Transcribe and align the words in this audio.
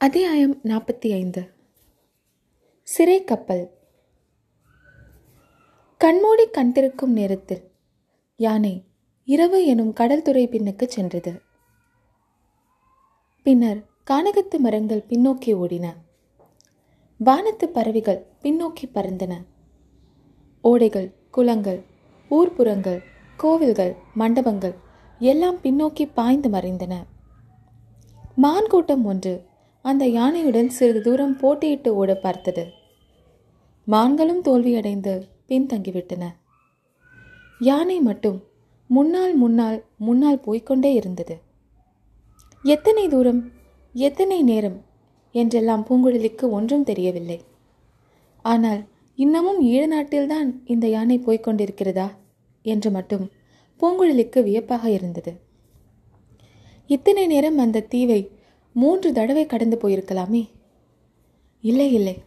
அத்தியாயம் 0.00 0.56
நாற்பத்தி 0.56 1.12
ஐந்து 1.12 1.50
சிறை 2.82 3.24
கப்பல். 3.24 3.70
கண்மூடி 5.96 6.46
கண் 6.46 6.72
திறக்கும் 6.72 7.12
நேரத்தில் 7.12 7.70
யானை 8.36 8.84
இரவு 9.24 9.64
எனும் 9.64 9.92
கடல் 9.92 10.22
துறை 10.22 10.48
பின்னுக்கு 10.48 10.84
சென்றது. 10.84 11.40
பின்னர் 13.42 13.84
கானகத்து 14.10 14.58
மரங்கள் 14.58 15.04
பின்னோக்கி 15.08 15.54
ஓடின. 15.54 15.94
வானத்து 17.18 17.68
பறவைகள் 17.68 18.26
பின்னோக்கி 18.42 18.86
பறந்தன. 18.94 19.44
ஓடைகள் 20.64 21.12
குளங்கள் 21.30 21.84
ஊர்ப்புறங்கள் 22.30 23.02
கோவில்கள் 23.36 23.96
மண்டபங்கள் 24.14 24.74
எல்லாம் 25.18 25.56
பின்னோக்கி 25.56 26.10
பாய்ந்து 26.14 26.48
மறைந்தன. 26.48 27.02
மான் 28.36 28.66
கூட்டம் 28.66 29.04
ஒன்று 29.04 29.47
அந்த 29.88 30.04
யானையுடன் 30.18 30.70
சிறிது 30.76 31.00
தூரம் 31.00 31.34
போட்டியிட்டு 31.42 31.90
ஓட 32.00 32.12
பார்த்தது. 32.14 32.64
மான்களும் 33.86 34.42
தோல்வியடைந்து 34.46 35.12
பின்தங்கிவிட்டன. 35.48 36.24
யானை 37.60 37.98
மட்டும் 38.00 38.38
முன்னால் 38.90 39.34
முன்னால் 39.34 39.78
முன்னால் 39.98 40.44
போய்க்கொண்டே 40.46 40.90
இருந்தது. 40.94 41.36
எத்தனை 42.64 43.04
தூரம் 43.08 43.40
எத்தனை 43.94 44.38
நேரம் 44.42 44.78
என்றெல்லாம் 45.34 45.84
பூங்குழலிக்கு 45.88 46.44
ஒன்றும் 46.50 46.86
தெரியவில்லை. 46.90 47.38
ஆனால் 48.44 48.80
இன்னமும் 49.18 49.60
ஈழ 49.70 49.82
நாட்டில்தான் 49.86 50.48
இந்த 50.72 50.86
யானை 50.88 51.18
போய்கொண்டிருக்கிறதா 51.18 52.08
என்று 52.64 52.90
மட்டும் 52.90 53.24
பூங்குழலிக்கு 53.80 54.40
வியப்பாக 54.42 54.84
இருந்தது. 54.90 55.32
இத்தனை 56.90 57.24
நேரம் 57.26 57.58
அந்த 57.58 57.86
தீவை 57.94 58.20
மூன்று 58.78 59.12
தடவை 59.12 59.46
கடந்து 59.46 59.78
போயிருக்கலாமே. 59.82 60.48
இல்லை 61.60 61.92
இல்லை. 61.92 62.22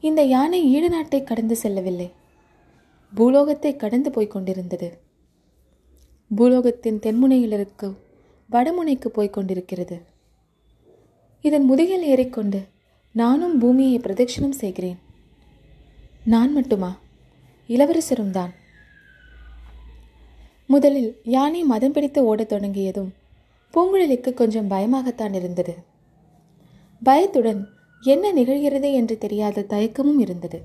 இந்த 0.00 0.22
யானை 0.22 0.64
ஈடு 0.64 0.88
நாட்டை 0.88 1.22
கடந்து 1.22 1.56
செல்லவில்லை. 1.56 2.12
பூலோகத்தை 3.14 3.76
கடந்து 3.76 4.10
போய் 4.10 4.26
கொண்டிருந்தது. 4.26 4.88
பூலோகத்தின் 6.36 6.98
தென்முனையிலிருக்கு 6.98 7.94
வடமுனைக்கு 8.50 9.06
போய்க் 9.06 9.32
கொண்டிருக்கிறது. 9.32 10.02
இதன் 11.42 11.64
முதுகில் 11.64 12.02
ஏறிக்கொண்டு 12.02 12.60
நானும் 13.12 13.58
பூமியை 13.58 13.98
பிரதட்சணம் 13.98 14.58
செய்கிறேன். 14.62 14.98
நான் 16.24 16.52
மட்டுமா? 16.52 16.98
இளவரசரும் 17.66 18.30
தான். 18.30 18.52
முதலில் 20.66 21.20
யானை 21.24 21.62
மதம் 21.62 21.92
பிடித்து 21.92 22.24
ஓடத் 22.24 22.48
தொடங்கியதும் 22.48 23.12
பூங்குழலிக்கு 23.74 24.34
கொஞ்சம் 24.34 24.70
பயமாகத்தான் 24.70 25.34
இருந்தது. 25.34 25.90
பயத்துடன் 27.02 27.68
என்ன 28.00 28.32
நிகழ்கிறது 28.32 28.92
என்று 28.92 29.18
தெரியாத 29.18 29.64
தயக்கமும் 29.68 30.18
இருந்தது. 30.18 30.62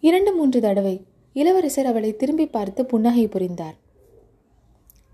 இரண்டு 0.00 0.32
மூன்று 0.32 0.60
தடவை 0.60 1.06
இளவரசர் 1.32 1.86
அவளை 1.86 2.16
திரும்பி 2.16 2.46
பார்த்து 2.46 2.86
புன்னகை 2.86 3.26
புரிந்தார். 3.26 3.76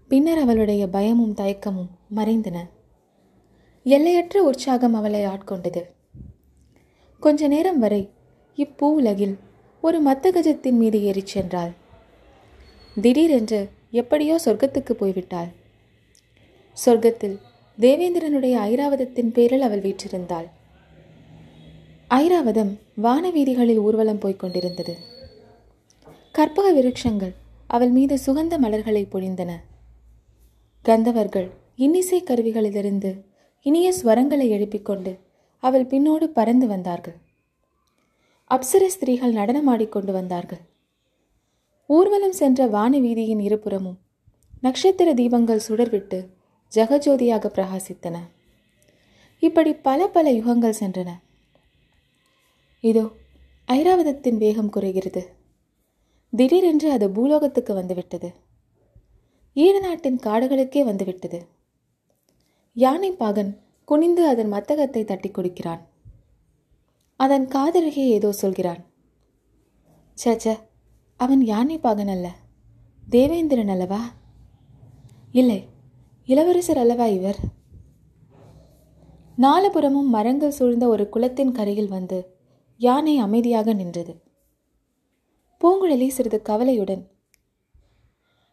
பின்னர் 0.08 0.38
அவளுடைய 0.38 0.88
பயமும் 0.88 1.34
தயக்கமும் 1.34 1.90
மறைந்தன. 2.16 2.58
எல்லையற்ற 3.84 4.42
உற்சாகம் 4.42 4.94
அவளை 4.94 5.26
ஆட்கொண்டது. 5.26 5.82
கொஞ்ச 7.20 7.48
நேரம் 7.48 7.78
வரை 7.78 8.10
இப்பூ 8.56 8.86
உலகில் 8.92 9.38
ஒரு 9.80 10.02
மத்தகஜத்தின் 10.02 10.72
மீது 10.72 11.02
ஏறிச் 11.02 11.38
சென்றாள். 11.38 11.72
திடீரென்று 13.00 13.70
எப்படியோ 13.90 14.40
சொர்க்கத்துக்கு 14.44 14.92
போய்விட்டாள். 14.92 15.50
சொர்க்கத்தில் 16.86 17.40
தேவேந்திரனுடைய 17.78 18.54
ஐராவதத்தின் 18.56 19.30
பேரில் 19.32 19.60
அவள் 19.60 19.80
வீற்றிருந்தாள். 19.80 20.48
ஐராவதம் 22.10 22.78
வான 22.94 23.30
வீதிகளில் 23.30 23.78
ஊர்வலம் 23.78 24.18
போய்க் 24.18 24.38
கொண்டிருந்தது. 24.38 24.96
கற்பக 26.32 26.72
விருட்சங்கள் 26.72 27.34
அவள் 27.66 27.88
மீது 27.88 28.18
சுகந்த 28.26 28.58
மலர்களை 28.58 29.08
பொழிந்தன. 29.12 29.52
கந்தவர்கள் 30.82 31.50
இன்னிசை 31.76 32.22
கருவிகளிலிருந்து 32.22 33.24
இனிய 33.62 33.94
ஸ்வரங்களை 34.02 34.48
எழுப்பிக்கொண்டு 34.50 35.18
அவள் 35.58 35.84
பின்னோடு 35.84 36.24
பறந்து 36.24 36.66
வந்தார்கள். 36.66 37.16
அப்சர 38.50 38.86
ஸ்திரீகள் 38.86 39.34
நடனமாடிக்கொண்டு 39.34 40.10
வந்தார்கள். 40.10 40.60
ஊர்வலம் 41.86 42.32
சென்ற 42.32 42.66
வான 42.66 42.98
வீதியின் 42.98 43.40
இருபுறமும் 43.40 43.98
நட்சத்திர 44.60 45.14
தீபங்கள் 45.14 45.66
சுடர்விட்டு 45.68 46.33
ஜெகஜோதியாக 46.74 47.50
பிரகாசித்தன. 47.56 48.16
இப்படி 49.38 49.72
பல 49.72 50.08
பல 50.08 50.32
யுகங்கள் 50.32 50.80
சென்றன. 50.80 51.10
இதோ 52.80 53.10
ஐராவதத்தின் 53.68 54.36
வேகம் 54.36 54.70
குறைகிறது. 54.70 55.22
திடீரென்று 56.32 56.90
அது 56.90 57.10
பூலோகத்துக்கு 57.10 57.74
வந்துவிட்டது. 57.74 58.34
ஈழ 59.56 59.80
நாட்டின் 59.80 60.18
காடுகளுக்கே 60.18 60.84
வந்துவிட்டது. 60.84 61.46
யானை 62.74 63.12
பாகன் 63.12 63.60
குனிந்து 63.84 64.26
அதன் 64.26 64.52
மத்தகத்தை 64.52 65.04
தட்டி 65.04 65.30
கொடுக்கிறான். 65.30 65.82
அதன் 67.16 67.48
காதருகே 67.48 68.04
ஏதோ 68.08 68.32
சொல்கிறான். 68.32 68.84
சச்ச 70.24 70.60
அவன் 71.16 71.42
யானை 71.42 71.78
பாகன் 71.78 72.08
அல்ல. 72.08 72.34
தேவேந்திரன் 73.10 73.68
அல்லவா? 73.68 74.02
இல்லை 75.32 75.72
இளவரசர் 76.28 76.78
அல்லவா 76.78 77.06
இவர்? 77.06 77.38
நாலபுறமும் 79.38 80.08
மரங்கள் 80.08 80.50
சூழ்ந்த 80.50 80.88
ஒரு 80.88 81.08
குளத்தின் 81.08 81.52
கரையில் 81.52 81.88
வந்து 81.88 82.36
யானை 82.76 83.18
அமைதியாக 83.18 83.72
நின்றது. 83.72 84.22
பூங்குழலி 85.60 86.08
சிறிது 86.08 86.42
கவலையுடன் 86.42 87.10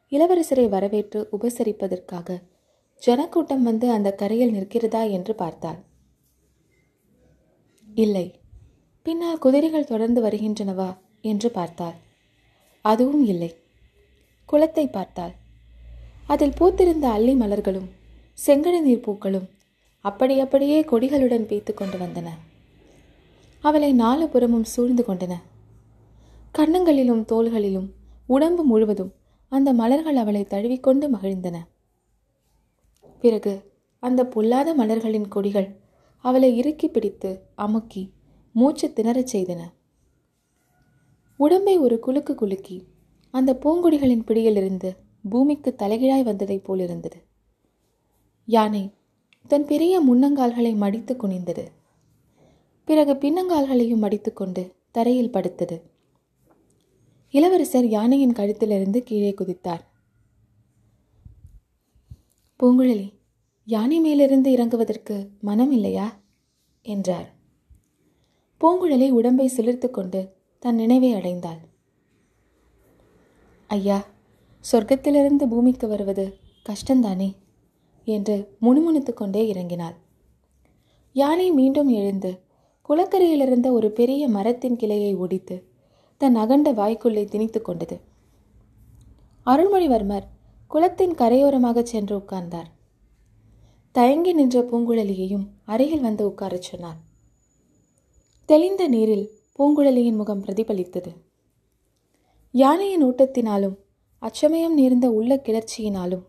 இளவரசரை 0.09 0.69
வரவேற்று 0.69 1.27
உபசரிப்பதற்காக 1.31 2.37
ஜனக்கூட்டம் 2.97 3.63
வந்து 3.63 3.89
அந்த 3.91 4.13
கரையில் 4.13 4.53
நிற்கிறதா? 4.53 5.11
என்று 5.11 5.35
பார்த்தாள். 5.35 5.79
இல்லை 7.95 8.39
பின்னால் 9.01 9.37
குதிரைகள் 9.37 9.83
தொடர்ந்து 9.83 10.23
வருகின்றனவா? 10.23 10.97
என்று 11.21 11.51
பார்த்தாள். 11.51 11.95
அதுவும் 12.85 13.25
இல்லை 13.25 13.55
குளத்தை 14.45 14.87
பார்த்தாள். 14.87 15.33
அதில் 16.31 16.57
பூத்திருந்த 16.59 17.05
அல்லி 17.15 17.33
மலர்களும் 17.35 17.89
செங்கட 18.33 18.79
நீர் 18.79 18.99
பூக்களும் 18.99 19.47
அப்படி 20.05 20.39
அப்படியே 20.39 20.81
கொடிகளுடன் 20.81 21.47
பீத்து 21.49 21.73
கொண்டு 21.73 21.97
வந்தன. 21.97 22.29
அவளை 23.59 23.93
நாலு 23.93 24.29
புறமும் 24.29 24.63
சூழ்ந்து 24.63 25.03
கொண்டன. 25.07 25.33
கன்னங்களிலும் 26.57 27.23
தோள்களிலும் 27.31 27.89
உடம்பு 28.25 28.63
முழுவதும் 28.63 29.11
அந்த 29.51 29.73
மலர்கள் 29.73 30.15
அவளை 30.15 30.43
தழுவிக்கொண்டு 30.43 31.09
மகிழ்ந்தன. 31.09 31.57
பிறகு 33.19 33.53
அந்த 33.99 34.25
பொல்லாத 34.25 34.75
மலர்களின் 34.75 35.27
கொடிகள் 35.27 35.69
அவளை 36.17 36.57
இறுக்கி 36.57 36.87
பிடித்து 36.87 37.31
அமுக்கி 37.55 38.13
மூச்சு 38.55 38.87
திணறச் 38.95 39.31
செய்தன. 39.33 39.61
உடம்பை 41.35 41.77
ஒரு 41.77 41.99
குலுக்கு 42.07 42.35
குலுக்கி 42.35 42.87
அந்த 43.31 43.59
பூங்கொடிகளின் 43.63 44.25
பிடியிலிருந்து 44.25 45.09
பூமிக்கு 45.29 45.75
தலைகீழாய் 45.77 46.23
வந்ததைப் 46.23 46.63
போலிருந்தது. 46.63 47.23
யானை 48.45 48.93
தன் 49.47 49.65
பெரிய 49.65 50.01
முன்னங்கால்களை 50.01 50.75
மடித்து 50.75 51.15
குனிந்தது. 51.15 51.67
பிறகு 52.85 53.13
பின்னங்கால்களையும் 53.13 53.97
மடித்துக்கொண்டு 53.97 54.75
தரையில் 54.91 55.29
படுத்தது. 55.29 55.81
இளவரசர் 57.29 57.87
யானையின் 57.87 58.33
கழுத்திலிருந்து 58.33 58.99
கீழே 58.99 59.35
குதித்தார். 59.37 59.79
பூங்குழலி 62.59 63.13
யானை 63.65 63.99
மேலிருந்து 63.99 64.51
இறங்குவதற்கு 64.51 65.29
மனம் 65.41 65.71
இல்லையா? 65.71 66.19
என்றார். 66.81 67.33
பூங்குழலி 68.61 69.09
உடம்பை 69.09 69.51
சிலிர்த்து 69.57 69.89
கொண்டு 69.89 70.35
தன் 70.59 70.75
நினைவை 70.75 71.13
அடைந்தாள். 71.13 71.59
ஐயா 73.67 74.05
சொர்க்கத்திலிருந்து 74.71 75.45
பூமிக்கு 75.47 75.87
வருவது 75.87 76.37
கஷ்டந்தானே 76.69 77.35
என்று 78.03 78.57
முணுமுணுத்து 78.61 79.13
கொண்டே 79.13 79.53
இறங்கினாள். 79.53 79.95
யானை 81.13 81.51
மீண்டும் 81.51 81.89
எழுந்து 81.89 82.39
குளக்கரையிலிருந்த 82.89 83.71
ஒரு 83.71 83.91
பெரிய 83.91 84.27
மரத்தின் 84.27 84.75
கிளையை 84.75 85.15
ஒடித்து 85.15 85.69
தன் 86.17 86.35
அகண்ட 86.35 86.73
வாய்க்குள்ளே 86.73 87.23
திணித்து 87.25 87.61
கொண்டது. 87.61 88.01
அருள்மொழிவர்மர் 89.45 90.27
குளத்தின் 90.67 91.13
கரையோரமாக 91.13 91.83
சென்று 91.83 92.17
உட்கார்ந்தார். 92.17 92.69
தயங்கி 93.91 94.33
நின்ற 94.33 94.61
பூங்குழலியையும் 94.61 95.45
அருகில் 95.65 96.01
வந்து 96.01 96.23
உட்காரச் 96.27 96.61
சொன்னார். 96.61 96.99
தெளிந்த 98.45 98.87
நீரில் 98.87 99.25
பூங்குழலியின் 99.59 100.15
முகம் 100.15 100.43
பிரதிபலித்தது. 100.43 101.11
யானையின் 102.51 103.05
ஊட்டத்தினாலும் 103.05 103.77
அச்சமயம் 104.21 104.73
நேர்ந்த 104.73 105.11
உள்ள 105.11 105.31
கிளர்ச்சியினாலும். 105.35 106.23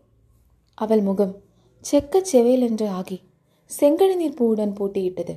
அவள் 0.77 1.01
முகம் 1.01 1.33
செக்கச் 1.79 2.29
செவேலென்று 2.31 2.87
ஆகி 2.89 3.17
செங்கழி 3.79 4.15
நீர் 4.15 4.37
பூவுடன் 4.39 4.73
போட்டியிட்டது. 4.77 5.35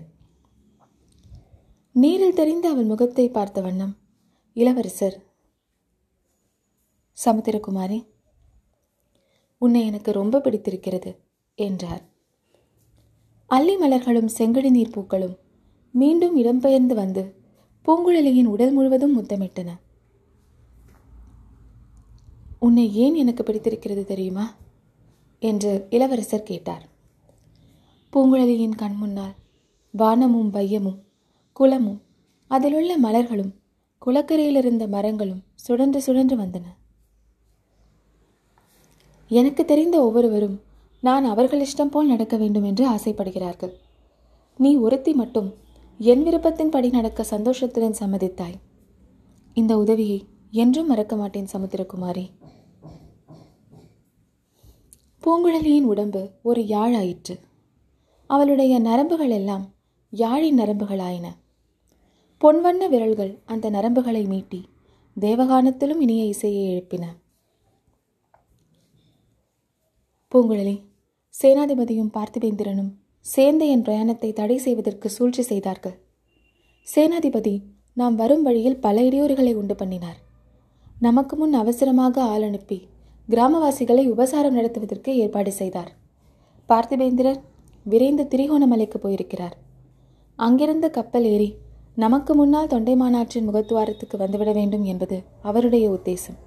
நீரில் 1.92 2.34
தெரிந்த 2.34 2.68
அவள் 2.68 2.84
முகத்தை 2.84 3.26
பார்த்த 3.28 3.60
வண்ணம் 3.60 3.94
இளவரசர் 4.56 5.16
சமுத்திரகுமாரி 7.18 8.00
உன்னை 9.58 9.82
எனக்கு 9.86 10.10
ரொம்ப 10.12 10.40
பிடித்திருக்கிறது 10.40 11.10
என்றார். 11.54 12.02
அல்லி 13.50 13.76
மலர்களும் 13.76 14.34
செங்கடி 14.38 14.70
நீர் 14.70 14.94
பூக்களும் 14.94 15.36
மீண்டும் 15.94 16.36
இடம்பெயர்ந்து 16.36 16.94
வந்து 16.94 17.22
பூங்குழலியின் 17.84 18.52
உடல் 18.54 18.72
முழுவதும் 18.72 19.16
முத்தமிட்டன. 19.18 19.70
உன்னை 22.66 22.84
ஏன் 22.94 23.14
எனக்கு 23.14 23.42
பிடித்திருக்கிறது 23.44 24.04
தெரியுமா? 24.04 24.44
என்று 25.42 25.86
இளவரசர் 25.90 26.42
கேட்டார். 26.42 26.84
பூங்குழலியின் 28.12 28.76
கண் 28.76 28.96
முன்னால் 28.96 29.34
வானமும் 29.94 30.50
வையமும் 30.54 31.00
குளமும் 31.52 32.00
அதிலுள்ள 32.50 32.92
மலர்களும் 32.98 33.52
குளக்கரையிலிருந்த 34.06 34.88
மரங்களும் 34.88 35.42
சுழன்று 35.54 36.00
சுழன்று 36.02 36.36
வந்தன. 36.36 36.66
எனக்கு 39.30 39.64
தெரிந்த 39.64 40.04
ஒவ்வொருவரும் 40.04 40.60
நான் 41.00 41.24
அவர்கள் 41.24 41.64
இஷ்டம் 41.66 41.90
போல் 41.90 42.06
நடக்க 42.06 42.36
வேண்டும் 42.36 42.62
என்று 42.62 42.84
ஆசைப்படுகிறார்கள். 42.90 43.74
நீ 44.56 44.76
ஒருத்தி 44.76 45.12
மட்டும் 45.12 45.54
என் 45.98 46.24
விருப்பத்தின்படி 46.24 46.90
நடக்க 46.90 47.22
சந்தோஷத்துடன் 47.22 48.00
சம்மதித்தாய். 48.00 48.58
இந்த 49.54 49.78
உதவியை 49.78 50.18
என்றும் 50.50 50.86
மறக்க 50.86 51.16
மாட்டேன் 51.16 51.52
சமுத்திரகுமாரி. 51.52 52.24
பூங்குழலியின் 55.26 55.86
உடம்பு 55.92 56.30
ஒரு 56.42 56.60
யாழாயிற்று. 56.60 57.34
அவளுடைய 58.26 58.80
நரம்புகள் 58.80 59.30
எல்லாம் 59.30 59.64
யாழின் 60.12 60.58
நரம்புகளாயின. 60.60 61.26
பொன்வண்ண 62.40 62.88
விரல்கள் 62.88 63.38
அந்த 63.44 63.70
நரம்புகளை 63.70 64.22
மீட்டி 64.26 64.60
தேவகானத்திலும் 65.20 66.00
இனிய 66.00 66.24
இசையை 66.24 66.62
எழுப்பின. 66.72 67.04
பூங்குழலி 70.32 70.76
சேனாதிபதியும் 71.42 72.14
பார்த்திபேந்திரனும் 72.16 72.92
சேர்ந்து 73.20 73.68
என் 73.68 73.82
பிரயாணத்தை 73.82 74.32
தடை 74.32 74.58
செய்வதற்கு 74.58 75.10
சூழ்ச்சி 75.10 75.42
செய்தார்கள். 75.42 75.96
சேனாதிபதி 76.94 77.62
நாம் 77.94 78.14
வரும் 78.14 78.42
வழியில் 78.42 78.78
பல 78.78 79.02
இடையூறுகளை 79.02 79.54
உண்டு 79.54 79.74
பண்ணினார். 79.74 80.18
நமக்கு 81.00 81.36
முன் 81.36 81.52
அவசரமாக 81.52 82.22
ஆள் 82.22 82.42
அனுப்பி 82.42 82.88
கிராமவாசிகளை 83.28 84.02
உபசாரம் 84.06 84.54
நடத்துவதற்கு 84.54 85.16
ஏற்பாடு 85.16 85.52
செய்தார். 85.52 85.90
பார்த்திபேந்திரர் 86.68 87.40
விரைந்து 87.84 88.24
திரிகோணமலைக்கு 88.24 88.98
போயிருக்கிறார். 89.02 89.56
அங்கிருந்து 90.36 90.90
கப்பல் 90.90 91.24
ஏறி 91.24 91.48
நமக்கு 91.94 92.34
முன்னால் 92.34 92.66
தொண்டைமானாற்றின் 92.66 93.48
முகத்துவாரத்துக்கு 93.48 94.16
வந்துவிட 94.18 94.52
வேண்டும் 94.52 94.84
என்பது 94.84 95.22
அவருடைய 95.42 95.90
உத்தேசம். 95.90 96.38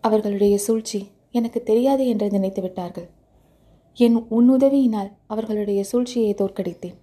அவர்களுடைய 0.00 0.58
சூழ்ச்சி 0.58 1.00
எனக்கு 1.30 1.62
தெரியாது 1.62 2.06
என்று 2.06 2.30
நினைத்து 2.30 2.62
விட்டார்கள். 2.62 3.08
என் 3.94 4.26
உன் 4.28 4.48
உதவியினால் 4.50 5.10
அவர்களுடைய 5.26 5.84
சூழ்ச்சியை 5.84 6.32
தோற்கடித்தேன். 6.34 6.96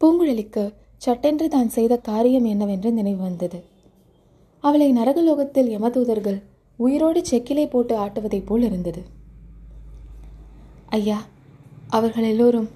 பூங்குழலிக்கு 0.00 0.72
சட்டென்று 0.96 1.48
தான் 1.48 1.68
செய்த 1.68 1.96
காரியம் 1.96 2.44
என்னவென்று 2.44 2.92
நினைவு 2.92 3.22
வந்தது. 3.22 3.58
அவளை 4.60 4.92
நரகலோகத்தில் 4.92 5.70
யமதூதர்கள் 5.70 6.42
உயிரோடு 6.76 7.22
செக்கிலை 7.30 7.70
போட்டு 7.70 7.98
ஆட்டுவதைப் 7.98 8.46
போல் 8.46 8.62
இருந்தது. 8.62 9.02
ஐயா 10.86 11.24
அவர்கள் 11.88 12.24
எல்லோரும் 12.24 12.68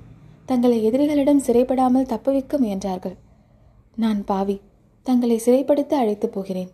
தங்களை 0.46 0.90
எதிரிகளிடம் 0.90 1.44
சிறைப்படாமல் 1.46 2.06
தப்புவிக்க 2.06 2.58
முயன்றார்கள். 2.58 3.16
நான் 3.96 4.24
பாவி 4.24 4.60
தங்களை 5.02 5.40
சிறைப்படுத்த 5.44 5.92
அழைத்துப் 5.92 6.32
போகிறேன் 6.32 6.70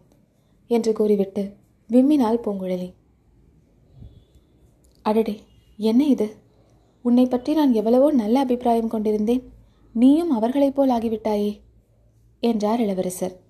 என்று 0.66 0.92
கூறிவிட்டு 0.92 1.52
விம்மினாள் 1.90 2.40
பூங்குழலி. 2.44 2.92
அடடே 5.02 5.40
என்ன 5.76 6.06
இது? 6.06 6.36
உன்னை 7.02 7.26
பற்றி 7.26 7.54
நான் 7.54 7.72
எவ்வளவோ 7.72 8.12
நல்ல 8.12 8.40
அபிப்பிராயம் 8.40 8.88
கொண்டிருந்தேன் 8.88 9.52
நீயும் 9.92 10.30
அவர்களைப் 10.30 10.74
போல் 10.74 10.90
ஆகிவிட்டாயே 10.90 11.60
என்றார் 12.40 12.80
இளவரசர். 12.80 13.40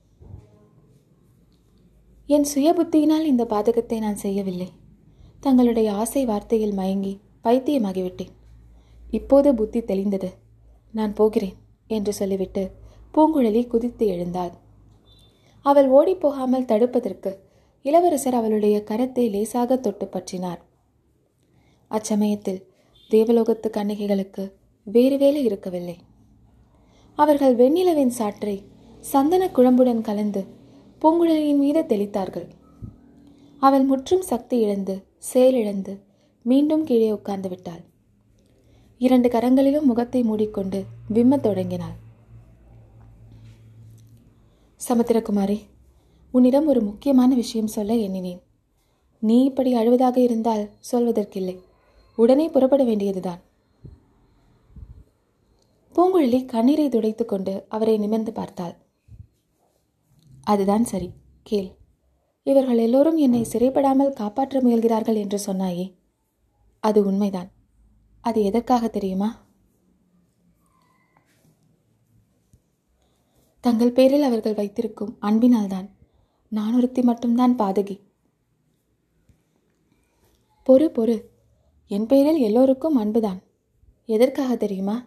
என் 2.34 2.44
சுய 2.44 2.68
புத்தியினால் 2.72 3.24
இந்த 3.24 3.44
பாதகத்தை 3.44 3.98
நான் 3.98 4.16
செய்யவில்லை. 4.16 4.68
தங்களுடைய 5.40 5.92
ஆசை 5.92 6.26
வார்த்தையில் 6.26 6.74
மயங்கி 6.74 7.12
பைத்தியமாகிவிட்டேன். 7.44 8.34
இப்போது 9.10 9.54
புத்தி 9.54 9.80
தெளிந்தது. 9.80 10.28
நான் 10.92 11.14
போகிறேன் 11.14 11.56
என்று 11.86 12.12
சொல்லிவிட்டு 12.12 12.62
பூங்குழலி 13.14 13.62
குதித்து 13.66 14.06
எழுந்தாள். 14.06 14.52
அவள் 15.64 15.88
ஓடிப்போகாமல் 15.90 16.68
தடுப்பதற்கு 16.72 17.32
இளவரசர் 17.84 18.34
அவளுடைய 18.34 18.76
கரத்தை 18.90 19.24
லேசாக 19.30 19.76
தொட்டு 19.76 20.06
பற்றினார். 20.06 20.60
அச்சமயத்தில் 21.90 22.62
தேவலோகத்து 23.10 23.68
கன்னிகைகளுக்கு 23.76 24.44
வேறு 24.86 25.18
வேலை 25.18 25.44
இருக்கவில்லை. 25.44 25.98
அவர்கள் 27.18 27.56
வெண்ணிலவின் 27.56 28.16
சாற்றை 28.18 28.56
சந்தன 29.04 29.44
குழம்புடன் 29.46 30.00
கலந்து 30.00 30.42
பூங்குழலியின் 31.00 31.56
மீது 31.56 31.82
தெளித்தார்கள். 31.82 32.48
அவள் 33.60 33.82
முற்றும் 33.82 34.22
சக்தி 34.22 34.58
இழந்து 34.58 35.06
செயலிழந்து 35.18 36.00
மீண்டும் 36.42 36.84
கீழே 36.84 37.12
உட்கார்ந்து 37.12 37.48
விட்டாள். 37.48 37.80
இரண்டு 38.98 39.28
கரங்களிலும் 39.28 39.82
முகத்தை 39.82 40.22
மூடிக்கொண்டு 40.22 40.84
விம்மத் 41.14 41.40
தொடங்கினாள். 41.40 41.96
சமுத்திரகுமாரி 44.88 45.60
உன்னிடம் 46.30 46.66
ஒரு 46.66 46.82
முக்கியமான 46.82 47.34
விஷயம் 47.34 47.66
சொல்ல 47.66 47.94
எண்ணினேன். 47.94 48.42
நீ 49.18 49.44
இப்படி 49.44 49.74
அழுவதாக 49.74 50.16
இருந்தால் 50.16 50.70
சொல்வதற்கில்லை. 50.92 51.58
உடனே 52.16 52.48
புறப்பட 52.48 52.84
வேண்டியதுதான். 52.84 53.40
பூங்குழலி 55.94 56.44
கண்ணீரை 56.44 56.88
துடைத்துக்கொண்டு 56.88 57.64
அவரை 57.68 57.98
நிமிர்ந்து 57.98 58.32
பார்த்தாள். 58.32 58.76
அதுதான் 60.50 60.84
சரி. 60.84 61.10
கேள். 61.42 61.76
இவர்கள் 62.42 62.78
எல்லோரும் 62.78 63.16
என்னை 63.16 63.44
சிறைப்படாமல் 63.44 64.12
காப்பாற்ற 64.12 64.60
முயல்கிறார்கள் 64.60 65.14
என்று 65.14 65.38
சொன்னாயே. 65.46 65.94
அது 66.80 67.04
உண்மைதான். 67.04 67.50
அது 68.20 68.42
எதற்காக 68.42 68.88
தெரியுமா? 68.88 69.46
தங்கள் 73.60 73.92
பேரில் 73.92 74.22
அவர்கள் 74.22 74.54
வைத்திருக்கும் 74.54 75.16
அன்பினால்தான் 75.20 75.88
நான் 76.48 76.74
ஒருத்தி 76.74 77.02
மட்டும்தான் 77.02 77.58
பாதகி. 77.58 78.00
பொறு 80.66 80.88
பொறு. 80.88 81.24
என் 81.86 82.06
பேரில் 82.06 82.42
எல்லோருக்கும் 82.42 82.96
அன்புதான். 82.96 83.42
எதற்காக 84.06 84.56
தெரியுமா? 84.56 85.04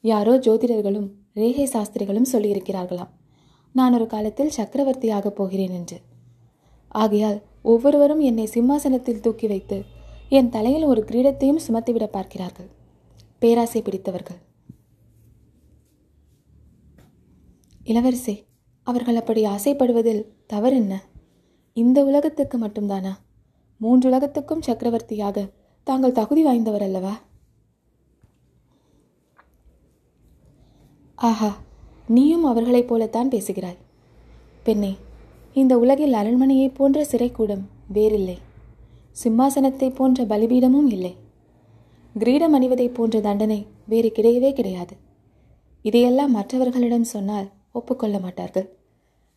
யாரோ 0.00 0.38
ஜோதிடர்களும் 0.38 1.10
ரேகை 1.34 1.64
சாஸ்திரிகளும் 1.64 2.32
சொல்லியிருக்கிறார்களாம். 2.32 3.10
நான் 3.74 3.92
ஒரு 3.92 4.06
காலத்தில் 4.06 4.52
சக்கரவர்த்தியாகப் 4.56 5.38
போகிறேன் 5.38 5.70
என்று. 5.70 6.00
ஆகையால் 6.88 7.42
ஒவ்வொருவரும் 7.62 8.20
என்னை 8.20 8.46
சிம்மாசனத்தில் 8.46 9.20
தூக்கி 9.20 9.46
வைத்து 9.46 9.84
என் 10.28 10.48
தலையில் 10.48 10.84
ஒரு 10.84 11.04
கிரீடத்தையும் 11.04 11.62
சுமத்திவிட 11.68 12.06
பார்க்கிறார்கள். 12.06 12.68
பேராசை 13.38 13.82
பிடித்தவர்கள். 13.82 14.40
இளவரசே 17.84 18.36
அவர்கள் 18.82 19.16
அப்படி 19.16 19.44
ஆசைப்படுவதில் 19.44 20.22
தவறென்ன 20.46 21.02
இந்த 21.76 22.04
உலகத்துக்கு 22.04 22.58
மட்டும்தானா? 22.58 23.12
மூன்று 23.80 24.08
உலகத்துக்கும் 24.08 24.62
சக்கரவர்த்தியாக 24.62 25.46
தாங்கள் 25.86 26.12
தகுதி 26.12 26.42
வாய்ந்தவர் 26.46 26.82
அல்லவா 26.82 27.14
ஆஹா 31.14 31.50
நீயும் 32.06 32.44
அவர்களைப் 32.44 32.88
போலத்தான் 32.88 33.28
பேசுகிறாய். 33.28 33.76
பெண்ணே 34.62 34.96
இந்த 35.54 35.78
உலகில் 35.78 36.12
அரண்மனையைப் 36.12 36.74
போன்ற 36.74 37.06
சிறைக்கூடம் 37.10 37.60
வேறில்லை. 37.88 38.38
சிம்மாசனத்தைப் 39.24 39.94
போன்ற 39.94 40.24
பலிபீடமும் 40.24 40.86
இல்லை. 40.86 41.16
கிரீடம் 42.18 42.54
அணிவதைப் 42.54 42.94
போன்ற 42.94 43.20
தண்டனை 43.20 43.66
வேறு 43.86 44.12
கிடையவே 44.14 44.52
கிடையாது. 44.52 44.96
இதையெல்லாம் 45.82 46.30
மற்றவர்களிடம் 46.30 47.04
சொன்னால் 47.04 47.50
ஒப்புக்கொள்ள 47.72 48.18
மாட்டார்கள். 48.18 48.76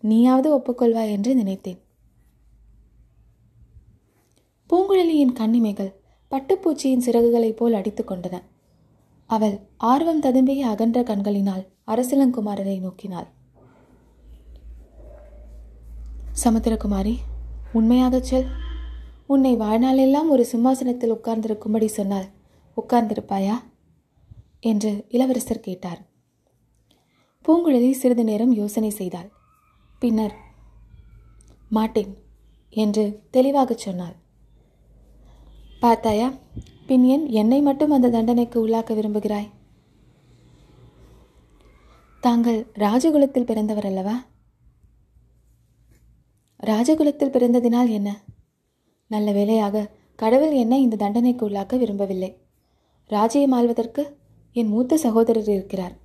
நீயாவது 0.01 0.57
ஒப்புக்கொள்வாய் 0.57 1.11
என்று 1.11 1.35
நினைத்தேன். 1.35 1.79
பூங்குழலியின் 4.69 5.33
கண்ணிமைகள் 5.33 5.93
பட்டுப்பூச்சியின் 6.31 7.01
சிறகுகளைப் 7.05 7.55
போல் 7.55 7.73
அடித்து 7.73 8.03
கொண்டன. 8.03 8.41
அவள் 9.27 9.59
ஆர்வம் 9.77 10.21
ததும்பிய 10.21 10.59
அகன்ற 10.59 11.03
கண்களினால் 11.03 11.67
அரசிலங்குமாரரை 11.87 12.79
நோக்கினாள். 12.79 13.27
சமுத்திரகுமாரி 16.43 17.15
உண்மையாகச் 17.73 18.23
சொல். 18.23 18.45
உன்னை 19.27 19.57
வாழ்நாளெல்லாம் 19.57 20.29
ஒரு 20.29 20.45
சிம்மாசனத்தில் 20.45 21.13
உட்கார்ந்திருக்கும்படி 21.13 21.85
சொன்னால் 21.85 22.25
உட்கார்ந்திருப்பாயா? 22.81 23.53
என்று 24.59 25.05
இளவரசர் 25.09 25.59
கேட்டார். 25.59 26.05
பூங்குழலி 27.47 27.91
சிறிது 27.91 28.23
நேரம் 28.23 28.53
யோசனை 28.53 28.89
செய்தாள். 28.89 29.31
பின்னர் 29.99 30.35
மாட்டேன் 31.69 32.17
என்று 32.69 33.23
தெளிவாகச் 33.31 33.77
சொன்னாள். 33.77 34.15
பார்த்தாயா? 35.79 36.33
பின் 36.87 37.03
ஏன் 37.03 37.29
என்னை 37.29 37.61
மட்டும் 37.61 37.91
அந்த 37.91 38.09
தண்டனைக்கு 38.09 38.67
உள்ளாக்க 38.67 38.95
விரும்புகிறாய். 38.95 39.49
தாங்கள் 42.19 42.67
ராஜகுலத்தில் 42.75 43.43
பிறந்தவர் 43.43 43.85
அல்லவா? 43.85 44.23
ராஜகுலத்தில் 46.63 47.31
பிறந்ததினால் 47.31 47.89
என்ன? 47.89 48.21
நல்ல 49.07 49.31
வேலையாக 49.31 49.91
கடவுள் 50.15 50.51
என்னை 50.51 50.81
இந்த 50.81 50.95
தண்டனைக்கு 50.95 51.49
உள்ளாக்க 51.49 51.77
விரும்பவில்லை. 51.77 52.37
ராஜ்யம் 53.07 53.51
ஆள்வதற்கு 53.51 54.17
என் 54.53 54.67
மூத்த 54.67 54.97
சகோதரர் 54.97 55.49
இருக்கிறார். 55.49 55.97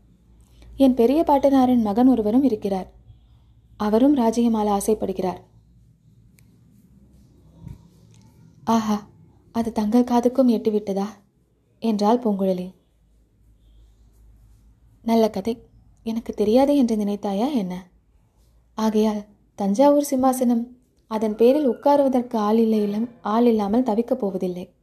என் 0.76 0.94
பெரிய 0.94 1.24
பாட்டனாரின் 1.26 1.82
மகன் 1.82 2.08
ஒருவரும் 2.08 2.42
இருக்கிறார். 2.42 2.92
அவரும் 3.76 4.16
ராஜ்யமால 4.16 4.78
ஆசைப்படுகிறார். 4.78 5.40
ஆஹா! 8.64 9.10
அது 9.52 9.72
தங்கள் 9.72 10.04
காதுக்கும் 10.04 10.48
எட்டுவிட்டதா? 10.48 11.06
என்றாள் 11.78 12.18
பூங்குழலி. 12.18 12.74
நல்ல 15.02 15.30
கதை. 15.30 15.66
எனக்கு 16.02 16.34
தெரியாது 16.34 16.76
என்று 16.76 16.96
நினைத்தாயா 16.96 17.54
என்ன? 17.54 17.90
ஆகையால் 18.74 19.24
தஞ்சாவூர் 19.54 20.06
சிம்மாசனம் 20.10 20.66
அதன் 21.06 21.36
பேரில் 21.36 21.68
உட்காருவதற்கு 21.68 22.36
ஆள் 22.36 22.58
இல்லை 22.58 23.06
ஆள் 23.20 23.46
இல்லாமல் 23.46 23.82
தவிக்கப் 23.82 24.14
போவதில்லை. 24.14 24.74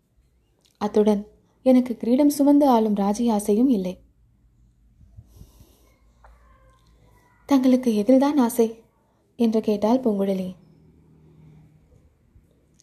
அத்துடன் 0.78 1.28
எனக்கு 1.64 1.98
கிரீடம் 1.98 2.30
சுமந்து 2.30 2.68
ஆளும் 2.68 2.94
ராஜி 2.94 3.32
ஆசையும் 3.32 3.70
இல்லை. 3.70 4.02
தங்களுக்கு 7.46 8.04
எதில்தான் 8.04 8.38
ஆசை? 8.38 8.84
என்று 9.36 9.62
கேட்டால் 9.62 10.00
பூங்குழலி. 10.00 10.56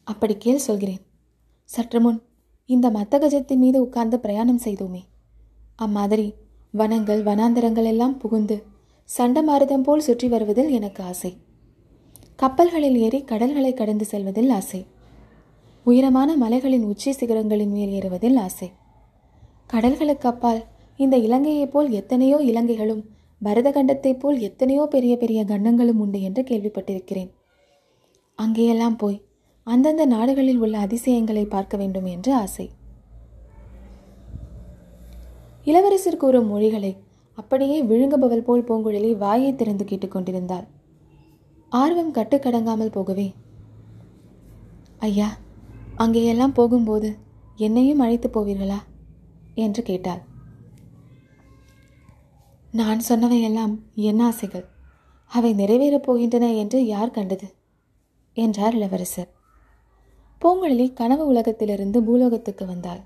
அப்படி 0.05 0.37
கேள் 0.37 0.59
சொல்கிறேன். 0.59 1.06
சற்று 1.69 2.01
முன் 2.01 2.23
இந்த 2.67 2.91
மத்த 2.91 3.15
கஜத்தின் 3.19 3.57
மீது 3.57 3.83
உட்கார்ந்து 3.83 4.21
பிரயாணம் 4.21 4.61
செய்தோமே. 4.65 5.01
அம்மாதிரி 5.77 6.35
வனங்கள் 6.71 7.23
வனாந்தரங்கள் 7.23 7.85
எல்லாம் 7.85 8.19
புகுந்து 8.19 8.63
சண்டமாரதம் 9.19 9.83
போல் 9.83 10.01
சுற்றி 10.01 10.29
வருவதில் 10.29 10.71
எனக்கு 10.71 11.03
ஆசை. 11.03 11.37
கப்பல்களில் 12.37 12.97
ஏறி 12.97 13.25
கடல்களை 13.25 13.75
கடந்து 13.75 14.05
செல்வதில் 14.05 14.51
ஆசை. 14.51 14.87
உயரமான 15.83 16.37
மலைகளின் 16.37 16.85
உச்சி 16.85 17.11
சிகரங்களின் 17.11 17.71
மேல் 17.71 17.91
ஏறுவதில் 17.91 18.37
ஆசை. 18.37 18.73
கடல்களுக்கு 19.73 20.27
அப்பால் 20.27 20.65
இந்த 20.97 21.17
இலங்கையைப் 21.17 21.73
போல் 21.73 21.91
எத்தனையோ 21.91 22.37
இலங்கைகளும் 22.37 23.05
பரதகண்டத்தைப் 23.45 24.19
போல் 24.19 24.39
எத்தனையோ 24.41 24.87
பெரிய 24.87 25.17
பெரிய 25.17 25.45
கண்டங்களும் 25.45 25.99
உண்டு 25.99 26.23
என்று 26.23 26.43
கேள்விப்பட்டிருக்கிறேன். 26.43 27.31
அங்கேயெல்லாம் 28.39 28.99
போய் 28.99 29.25
அந்தந்த 29.67 30.07
நாடுகளில் 30.07 30.59
உள்ள 30.59 30.79
அதிசயங்களை 30.79 31.45
பார்க்க 31.45 31.77
வேண்டும் 31.77 32.05
என்று 32.05 32.35
ஆசை. 32.35 32.71
இளவரசர் 35.65 36.17
கூறும் 36.17 36.47
மொழிகளை 36.47 36.97
அப்படியே 37.35 37.83
விழுங்குபவள் 37.83 38.45
போல் 38.45 38.65
பூங்குழலி 38.65 39.17
வாயை 39.17 39.55
திறந்து 39.55 39.85
கேட்டுக்கொண்டிருந்தாள் 39.85 40.67
ஆர்வம் 41.69 42.15
கட்டுக்கடங்காமல் 42.15 42.93
போகவே 42.93 43.33
ஐயா 44.99 45.39
அங்கேயெல்லாம் 45.97 46.55
போகும்போது 46.55 47.17
என்னையும் 47.57 47.99
அழைத்து 47.99 48.29
போவீர்களா? 48.29 48.79
என்று 49.55 49.83
கேட்டாள். 49.83 50.23
நான் 52.73 53.01
சொன்னவையெல்லாம் 53.09 53.79
என் 53.95 54.19
ஆசைகள். 54.19 54.67
அவை 55.27 55.55
நிறைவேறப் 55.55 56.07
போகின்றன 56.11 56.57
என்று 56.57 56.87
யார் 56.87 57.11
கண்டது? 57.11 57.55
என்றார் 58.33 58.75
இளவரசர். 58.75 59.31
பூங்குழலி 60.43 60.87
கனவு 60.93 61.25
உலகத்திலிருந்து 61.27 61.99
பூலோகத்துக்கு 62.03 62.65
வந்தாள். 62.67 63.01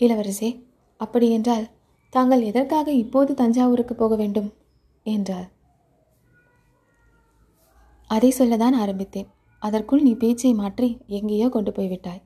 இளவரசே 0.00 0.50
அப்படியென்றால் 1.00 1.66
தாங்கள் 2.12 2.42
எதற்காக 2.42 2.88
இப்போது 3.02 3.32
தஞ்சாவூருக்கு 3.34 3.94
போக 3.94 4.14
வேண்டும்? 4.16 4.50
என்றார் 5.06 5.48
அதை 8.10 8.30
சொல்லதான் 8.38 8.76
ஆரம்பித்தேன். 8.82 9.28
அதற்குள் 9.62 10.04
நீ 10.06 10.12
பேச்சை 10.14 10.52
மாற்றி 10.54 10.88
எங்கேயோ 11.18 11.46
கொண்டு 11.48 11.70
போய்விட்டாய் 11.72 12.22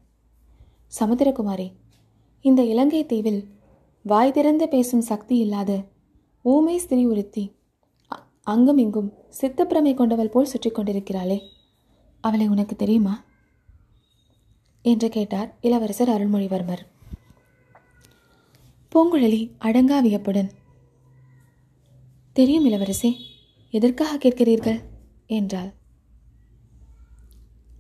சமுத்திரகுமாரி 0.93 1.69
இந்த 2.45 2.61
இலங்கை 2.73 3.01
தீவில் 3.07 3.41
வாய் 4.05 4.35
திறந்து 4.37 4.67
பேசும் 4.69 5.07
சக்தி 5.11 5.37
இல்லாத 5.37 5.71
ஊமை 6.45 6.77
ஸ்திரீ 6.79 7.03
ஒருத்தி 7.07 7.45
அங்கும் 8.53 8.81
இங்கும் 8.85 9.11
சித்தப்பிரமை 9.41 9.93
கொண்டவள் 9.95 10.33
போல் 10.35 10.53
சுற்றி 10.53 10.71
கொண்டிருக்கிறாளே. 10.71 11.39
அவளை 12.21 12.49
உனக்கு 12.49 12.77
தெரியுமா? 12.77 13.25
என்று 14.83 15.09
கேட்டார் 15.09 15.57
இளவரசர் 15.61 16.09
அருள்மொழிவர்மர். 16.09 16.79
பூங்குழலி 18.95 19.51
அடங்கா 19.59 20.01
வியப்புடன் 20.01 20.51
தெரியும் 22.33 22.67
இளவரசே 22.67 23.17
எதற்காக 23.71 24.29
கேட்கிறீர்கள்? 24.29 24.83
என்றாள். 25.27 25.75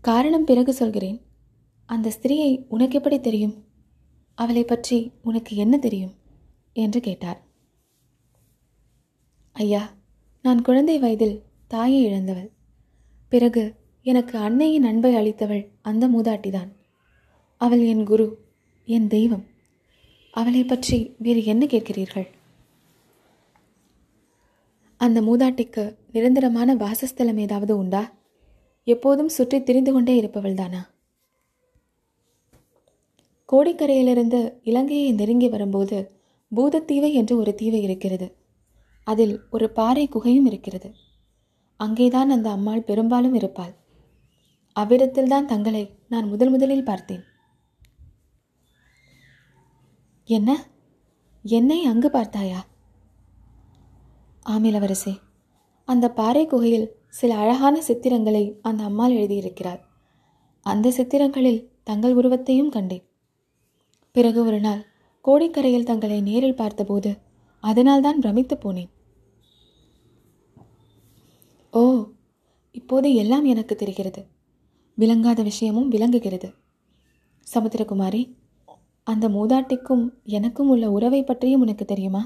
காரணம் 0.00 0.44
பிறகு 0.44 0.72
சொல்கிறேன். 0.72 1.26
அந்த 1.84 2.12
ஸ்திரீயை 2.20 2.66
உனக்கு 2.68 2.96
எப்படி 2.96 3.20
தெரியும்? 3.20 3.64
அவளை 4.34 4.64
பற்றி 4.64 5.12
உனக்கு 5.22 5.56
என்ன 5.56 5.78
தெரியும்? 5.78 6.14
என்று 6.72 7.00
கேட்டார். 7.00 7.46
ஐயா 9.52 9.94
நான் 10.42 10.62
குழந்தை 10.62 10.98
வயதில் 10.98 11.42
தாயை 11.66 12.02
இழந்தவள். 12.02 12.50
பிறகு 13.28 13.79
எனக்கு 14.02 14.38
அன்னையின் 14.38 14.82
அன்பை 14.82 15.14
அளித்தவள் 15.14 15.66
அந்த 15.82 16.08
மூதாட்டிதான். 16.08 16.70
அவள் 17.56 17.82
என் 17.84 18.04
குரு 18.04 18.38
என் 18.84 19.06
தெய்வம். 19.06 19.44
அவளை 20.30 20.64
பற்றி 20.64 21.14
வேறு 21.18 21.44
என்ன 21.44 21.66
கேட்கிறீர்கள்? 21.66 22.28
அந்த 24.96 25.20
மூதாட்டிக்கு 25.20 25.96
நிரந்தரமான 26.12 26.74
வாசஸ்தலம் 26.74 27.38
ஏதாவது 27.38 27.76
உண்டா? 27.76 28.12
எப்போதும் 28.84 29.28
சுற்றி 29.28 29.62
திரிந்து 29.62 29.92
கொண்டே 29.92 30.20
இருப்பவள்தானா 30.20 30.80
கோடிக்கரையிலிருந்து 33.52 34.52
இலங்கையை 34.62 35.12
நெருங்கி 35.12 35.48
வரும்போது 35.48 35.98
பூதத்தீவை 36.56 37.12
என்று 37.12 37.36
ஒரு 37.36 37.54
தீவை 37.54 37.82
இருக்கிறது. 37.82 38.36
அதில் 39.04 39.40
ஒரு 39.50 39.70
பாறை 39.70 40.08
குகையும் 40.08 40.46
இருக்கிறது. 40.46 40.94
அங்கேதான் 41.76 42.30
அந்த 42.30 42.50
அம்மாள் 42.50 42.82
பெரும்பாலும் 42.82 43.34
இருப்பாள். 43.34 43.78
அவ்விடத்தில்தான் 44.72 45.44
தங்களை 45.44 45.98
நான் 46.08 46.28
முதல் 46.28 46.50
முதலில் 46.50 46.84
பார்த்தேன். 46.84 47.24
என்ன? 50.24 50.66
என்னை 51.42 51.84
அங்கு 51.84 52.10
பார்த்தாயா? 52.10 52.66
ஆமிலவரசே 54.46 55.18
அந்த 55.84 56.10
பாறை 56.10 56.46
குகையில் 56.46 56.92
சில 57.08 57.36
அழகான 57.36 57.82
சித்திரங்களை 57.88 58.54
அந்த 58.62 58.82
அம்மாள் 58.82 59.12
எழுதியிருக்கிறார் 59.12 59.80
அந்த 60.60 60.90
சித்திரங்களில் 60.90 61.68
தங்கள் 61.82 62.14
உருவத்தையும் 62.14 62.70
கண்டேன். 62.70 63.04
பிறகு 64.12 64.44
ஒரு 64.44 64.60
நாள் 64.60 64.86
கோடிக்கரையில் 65.24 65.82
தங்களை 65.82 66.20
நேரில் 66.20 66.54
பார்த்தபோது 66.54 67.18
அதனால்தான் 67.60 68.20
பிரமித்து 68.20 68.56
போனேன். 68.56 68.90
ஓ 71.70 71.82
இப்போது 72.70 73.14
எல்லாம் 73.14 73.44
எனக்கு 73.44 73.74
தெரிகிறது. 73.76 74.26
விளங்காத 75.00 75.42
விஷயமும் 75.42 75.88
விளங்குகிறது. 75.88 76.48
சமுத்திரகுமாரி 77.54 78.22
அந்த 79.06 79.28
மூதாட்டிக்கும் 79.28 80.04
எனக்கும் 80.24 80.68
உள்ள 80.68 80.90
உறவை 80.90 81.20
பற்றியும் 81.22 81.60
உனக்கு 81.60 81.84
தெரியுமா? 81.84 82.22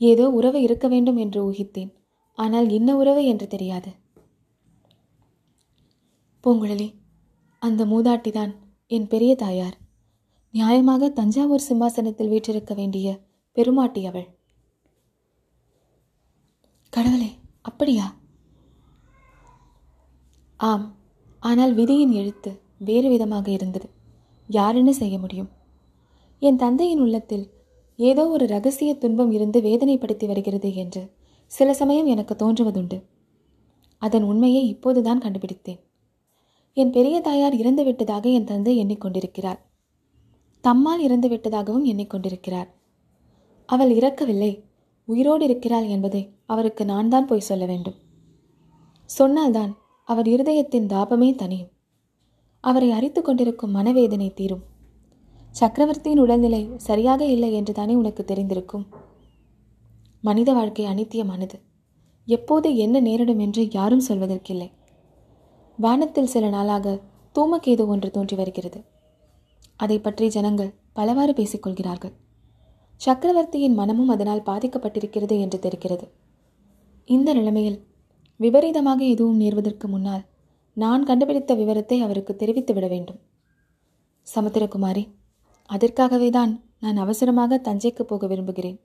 ஏதோ 0.00 0.24
உறவு 0.30 0.58
இருக்க 0.62 0.86
வேண்டும் 0.88 1.16
என்று 1.16 1.40
ஊகித்தேன். 1.50 1.92
ஆனால் 2.38 2.68
என்ன 2.68 2.96
உறவு 2.96 3.24
என்று 3.24 3.46
தெரியாது. 3.46 3.90
பூங்குழலி 6.44 6.88
அந்த 7.62 7.86
மூதாட்டிதான் 7.86 8.54
என் 8.86 9.06
பெரிய 9.06 9.34
தாயார். 9.34 9.76
நியாயமாக 10.54 11.12
தஞ்சாவூர் 11.12 11.68
சிம்மாசனத்தில் 11.68 12.28
வீற்றிருக்க 12.28 12.74
வேண்டிய 12.74 13.08
பெருமாட்டி 13.56 14.06
அவள். 14.06 14.28
கடவுளே 16.92 17.30
அப்படியா? 17.62 18.06
ஆம் 20.62 20.94
ஆனால் 21.40 21.74
விதியின் 21.74 22.12
எழுத்து 22.12 22.60
வேறு 22.78 23.08
விதமாக 23.08 23.50
இருந்தது. 23.50 23.88
யாருன்னு 24.46 24.94
செய்ய 24.94 25.18
முடியும்? 25.18 25.48
என் 26.38 26.56
தந்தையின் 26.56 27.00
உள்ளத்தில் 27.00 27.50
ஏதோ 27.96 28.28
ஒரு 28.28 28.46
ரகசிய 28.46 28.94
துன்பம் 28.94 29.30
இருந்து 29.30 29.60
வேதனைப்படுத்தி 29.60 30.26
வருகிறது 30.26 30.74
என்று 30.74 31.12
சில 31.46 31.74
சமயம் 31.74 32.06
எனக்கு 32.06 32.34
தோன்றுவதுண்டு. 32.34 33.02
அதன் 33.98 34.22
உண்மையை 34.22 34.68
இப்போதுதான் 34.68 35.18
கண்டுபிடித்தேன். 35.18 35.80
என் 36.72 36.90
பெரிய 36.90 37.20
தாயார் 37.20 37.54
இறந்துவிட்டதாக 37.54 38.32
என் 38.32 38.44
தந்தை 38.44 38.84
எண்ணிக்கொண்டிருக்கிறார். 38.84 39.58
தம்மால் 40.60 41.04
இறந்துவிட்டதாகவும் 41.08 41.84
எண்ணிக்கொண்டிருக்கிறார். 41.84 42.66
அவள் 43.66 43.94
இறக்கவில்லை 43.94 44.64
உயிரோடு 45.04 45.44
இருக்கிறாள் 45.44 45.86
என்பதை 45.86 46.34
அவருக்கு 46.46 46.84
நான் 46.84 47.08
தான் 47.08 47.26
போய் 47.26 47.40
சொல்ல 47.40 47.66
வேண்டும். 47.66 47.94
சொன்னால்தான் 49.04 49.80
அவர் 50.04 50.26
இருதயத்தின் 50.26 50.86
தாபமே 50.86 51.34
தனியும் 51.34 51.70
அவரை 52.60 52.90
அரித்து 52.90 53.22
கொண்டிருக்கும் 53.22 53.70
மனவேதனை 53.70 54.34
தீரும். 54.34 54.62
சக்கரவர்த்தியின் 55.50 56.18
உடல்நிலை 56.18 56.70
சரியாக 56.76 57.24
இல்லை 57.24 57.52
என்று 57.52 57.72
தானே 57.72 57.94
உனக்கு 57.94 58.24
தெரிந்திருக்கும். 58.24 58.84
மனித 60.20 60.52
வாழ்க்கை 60.52 60.84
அனித்தியமானது. 60.86 61.56
எப்போது 62.24 62.76
என்ன 62.76 63.00
நேரிடும் 63.00 63.38
என்று 63.38 63.70
யாரும் 63.70 64.06
சொல்வதற்கில்லை. 64.08 64.70
வானத்தில் 65.76 66.26
சில 66.26 66.48
நாளாக 66.48 67.00
தூமக்கேது 67.34 67.86
ஒன்று 67.86 68.10
தோன்றி 68.10 68.36
வருகிறது. 68.36 68.84
அதை 69.76 69.98
பற்றி 69.98 70.28
ஜனங்கள் 70.28 70.74
பலவாறு 70.92 71.32
பேசிக்கொள்கிறார்கள் 71.32 72.14
சக்கரவர்த்தியின் 72.96 73.74
மனமும் 73.74 74.08
அதனால் 74.08 74.46
பாதிக்கப்பட்டிருக்கிறது 74.46 75.40
என்று 75.40 75.58
தெரிகிறது. 75.58 76.06
இந்த 77.04 77.34
நிலைமையில் 77.34 77.78
விபரீதமாக 78.44 79.00
எதுவும் 79.14 79.40
நேர்வதற்கு 79.42 79.86
முன்னால் 79.94 80.24
நான் 80.76 81.02
கண்டுபிடித்த 81.08 81.52
விவரத்தை 81.60 81.96
அவருக்கு 82.04 82.32
தெரிவித்து 82.36 82.72
விட 82.74 82.86
வேண்டும். 82.92 83.18
சமுத்திரகுமாரி 84.26 85.04
அதற்காகவே 85.70 86.28
தான் 86.36 86.52
நான் 86.84 86.98
அவசரமாக 87.04 87.58
தஞ்சைக்கு 87.66 88.02
போக 88.10 88.26
விரும்புகிறேன். 88.32 88.78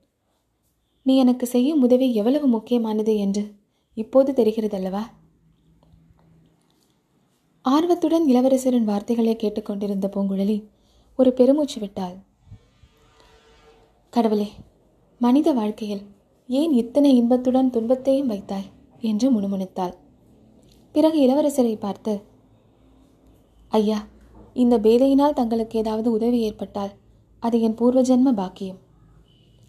நீ 1.06 1.14
எனக்கு 1.22 1.46
செய்யும் 1.54 1.82
உதவி 1.86 2.06
எவ்வளவு 2.20 2.46
முக்கியமானது 2.56 3.12
என்று 3.24 3.44
இப்போது 3.96 4.30
தெரிகிறது 4.38 4.76
அல்லவா 4.78 5.02
ஆர்வத்துடன் 7.64 8.26
இளவரசரின் 8.32 8.88
வார்த்தைகளை 8.90 9.34
கேட்டுக்கொண்டிருந்த 9.36 10.06
பூங்குழலி 10.14 10.58
ஒரு 11.18 11.30
பெருமூச்சு 11.38 11.78
விட்டாள். 11.80 12.16
கடவுளே 14.12 14.48
மனித 15.20 15.48
வாழ்க்கையில் 15.58 16.04
ஏன் 16.48 16.74
இத்தனை 16.82 17.10
இன்பத்துடன் 17.20 17.72
துன்பத்தையும் 17.74 18.30
வைத்தாய்? 18.32 18.68
என்று 19.00 19.40
முணுமுணுத்தாள். 19.40 19.94
பிறகு 20.92 21.18
இளவரசரை 21.26 21.74
பார்த்து 21.78 22.12
ஐயா 23.72 23.98
இந்த 24.54 24.74
பேதையினால் 24.78 25.32
தங்களுக்கு 25.32 25.78
ஏதாவது 25.78 26.08
உதவி 26.12 26.38
ஏற்பட்டால் 26.40 26.92
அது 27.42 27.56
என் 27.60 27.74
பூர்வ 27.74 28.00
ஜென்ம 28.02 28.28
பாக்கியம். 28.32 28.78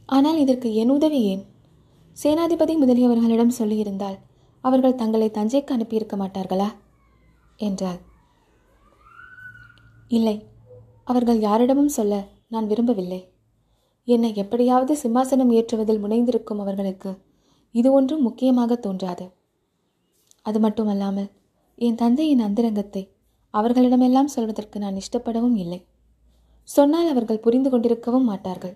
ஆனால் 0.05 0.37
இதற்கு 0.37 0.73
என் 0.73 0.89
உதவி 0.89 1.19
ஏன்? 1.23 1.43
சேனாதிபதி 2.23 2.73
முதலியவர்களிடம் 2.77 3.57
சொல்லியிருந்தால் 3.59 4.17
அவர்கள் 4.63 4.95
தங்களை 4.95 5.27
தஞ்சைக்கு 5.29 5.71
அனுப்பியிருக்க 5.75 6.15
மாட்டார்களா? 6.17 6.69
என்றாள். 7.57 7.99
இல்லை 10.07 10.35
அவர்கள் 11.03 11.39
யாரிடமும் 11.39 11.95
சொல்ல 11.97 12.27
நான் 12.47 12.67
விரும்பவில்லை. 12.67 13.21
என்னை 14.05 14.35
எப்படியாவது 14.35 14.93
சிம்மாசனம் 15.03 15.51
ஏற்றுவதில் 15.51 16.03
முனைந்திருக்கும் 16.03 16.61
அவர்களுக்கு 16.61 17.11
இது 17.75 17.91
ஒன்றும் 17.91 18.21
முக்கியமாக 18.21 18.75
தோன்றாது. 18.75 19.25
அது 20.41 20.59
மட்டுமல்லாமல் 20.59 21.29
என் 21.75 21.95
தந்தையின் 21.95 22.39
அந்தரங்கத்தை 22.39 23.03
அவர்களிடமெல்லாம் 23.53 24.33
சொல்வதற்கு 24.33 24.79
நான் 24.79 24.99
இஷ்டப்படவும் 25.01 25.55
இல்லை. 25.55 25.79
சொன்னால் 26.63 27.07
அவர்கள் 27.07 27.43
புரிந்து 27.45 27.69
கொண்டிருக்கவும் 27.69 28.29
மாட்டார்கள். 28.31 28.75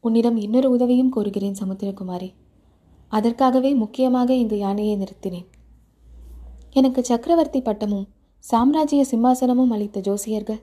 உன்னிடம் 0.00 0.36
இன்னொரு 0.36 0.68
உதவியும் 0.70 1.12
கோருகிறேன் 1.16 1.60
சமுத்திரகுமாரி. 1.60 2.28
அதற்காகவே 3.12 3.70
முக்கியமாக 3.74 4.30
இந்த 4.34 4.54
யானையை 4.56 4.94
நிறுத்தினேன். 4.96 5.48
எனக்கு 6.70 7.00
சக்கரவர்த்தி 7.04 7.60
பட்டமும் 7.60 8.06
சாம்ராஜ்ய 8.44 9.02
சிம்மாசனமும் 9.10 9.72
அளித்த 9.74 10.00
ஜோசியர்கள் 10.00 10.62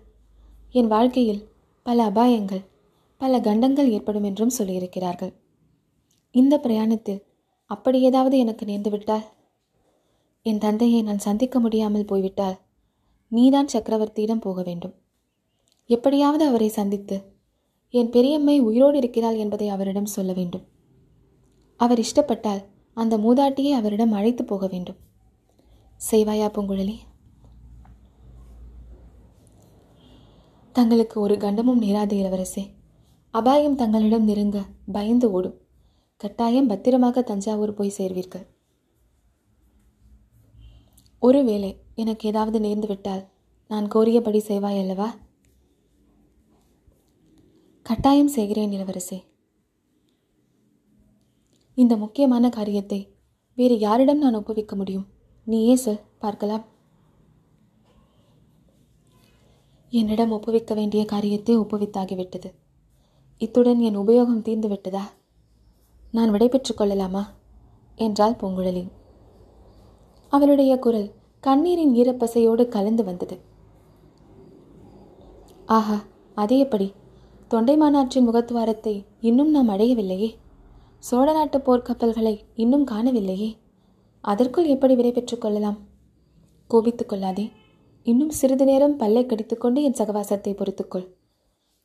என் 0.71 0.87
வாழ்க்கையில் 0.87 1.43
பல 1.85 2.09
அபாயங்கள் 2.09 2.63
பல 3.17 3.39
கண்டங்கள் 3.39 3.91
ஏற்படும் 3.91 4.23
என்றும் 4.23 4.57
சொல்லியிருக்கிறார்கள். 4.57 5.33
இந்த 6.31 6.59
பிரயாணத்தில் 6.59 7.23
அப்படி 7.65 8.01
ஏதாவது 8.01 8.37
எனக்கு 8.37 8.65
நேர்ந்துவிட்டால் 8.65 9.23
என் 10.41 10.57
தந்தையை 10.57 11.01
நான் 11.01 11.17
சந்திக்க 11.17 11.59
முடியாமல் 11.59 12.05
போய்விட்டால் 12.05 12.59
நீதான் 13.27 13.67
சக்கரவர்த்தியிடம் 13.73 14.41
போக 14.41 14.61
வேண்டும். 14.61 14.93
எப்படியாவது 15.85 16.45
அவரை 16.45 16.67
சந்தித்து 16.67 17.21
என் 17.89 18.09
பெரியம்மை 18.09 18.59
உயிரோடு 18.59 18.97
இருக்கிறாள் 18.97 19.35
என்பதை 19.35 19.69
அவரிடம் 19.69 20.05
சொல்ல 20.05 20.33
வேண்டும். 20.33 20.67
அவர் 21.77 21.99
இஷ்டப்பட்டால் 21.99 22.65
அந்த 22.93 23.17
மூதாட்டியை 23.17 23.71
அவரிடம் 23.71 24.11
அழைத்து 24.11 24.45
போக 24.45 24.67
வேண்டும். 24.67 24.95
செய்வாயா 26.11 26.47
பூங்குழலி? 26.55 26.97
தங்களுக்கு 30.71 31.19
ஒரு 31.19 31.35
கண்டமும் 31.35 31.81
நேராது 31.81 32.13
இளவரசே. 32.13 32.69
அபாயம் 33.29 33.75
தங்களிடம் 33.75 34.23
நெருங்க 34.23 34.65
பயந்து 34.91 35.31
ஓடும். 35.31 35.60
கட்டாயம் 36.21 36.67
பத்திரமாக 36.67 37.21
தஞ்சாவூர் 37.21 37.73
போய் 37.73 37.97
சேர்வீர்கள். 37.97 38.43
ஒருவேளை 41.19 41.69
எனக்கு 41.95 42.27
ஏதாவது 42.29 42.59
நேர்ந்து 42.59 42.87
விட்டால் 42.87 43.23
நான் 43.67 43.87
கோரியபடி 43.87 44.37
செய்வாய் 44.37 44.79
அல்லவா? 44.79 45.07
கட்டாயம் 47.85 48.27
செய்கிறேன் 48.27 48.71
இளவரசே. 48.71 49.19
இந்த 51.73 51.97
முக்கியமான 51.97 52.49
காரியத்தை 52.49 52.99
வேறு 53.55 53.79
யாரிடம் 53.79 54.17
நான் 54.17 54.35
ஒப்புவிக்க 54.35 54.75
முடியும்? 54.75 55.07
நீயே 55.47 55.75
சொல் 55.75 56.01
பார்க்கலாம். 56.19 56.65
என்னிடம் 59.89 60.31
ஒப்புவிக்க 60.31 60.73
வேண்டிய 60.73 61.05
காரியத்தை 61.05 61.57
ஒப்புவித்தாகிவிட்டது. 61.57 62.51
இத்துடன் 63.37 63.79
என் 63.79 63.97
உபயோகம் 63.97 64.45
தீர்ந்துவிட்டதா? 64.49 65.03
நான் 66.11 66.31
விடைபெற்றுக் 66.31 66.77
கொள்ளலாமா? 66.77 67.29
என்றாள் 67.95 68.31
பூங்குழலி. 68.31 68.87
அவளுடைய 70.29 70.79
குரல் 70.79 71.11
கண்ணீரின் 71.39 71.93
ஈரப்பசையோடு 71.93 72.67
கலந்து 72.67 73.03
வந்தது. 73.03 73.39
ஆஹா 75.65 76.03
அது 76.35 76.57
எப்படி? 76.57 76.93
தொண்டை 77.47 77.77
மாநாட்டின் 77.77 78.29
முகத்துவாரத்தை 78.29 79.05
இன்னும் 79.19 79.49
நாம் 79.49 79.69
அடையவில்லையே. 79.69 80.33
சோழ 80.99 81.31
நாட்டு 81.31 81.57
போர்க்கப்பல்களை 81.57 82.39
இன்னும் 82.55 82.87
காணவில்லையே. 82.87 83.57
அதற்குள் 84.21 84.65
எப்படி 84.65 84.95
விடை 84.95 85.11
பெற்றுக் 85.11 85.41
கொள்ளலாம்? 85.41 85.77
கோபித்துக் 86.67 87.09
கொள்ளாதே. 87.09 87.51
இன்னும் 88.03 88.29
சிறிது 88.29 88.65
நேரம் 88.65 88.97
பல்லை 88.97 89.25
கடித்துக்கொண்டு 89.25 89.83
என் 89.83 89.93
சகவாசத்தை 89.93 90.53
பொறுத்துக்கொள். 90.53 91.07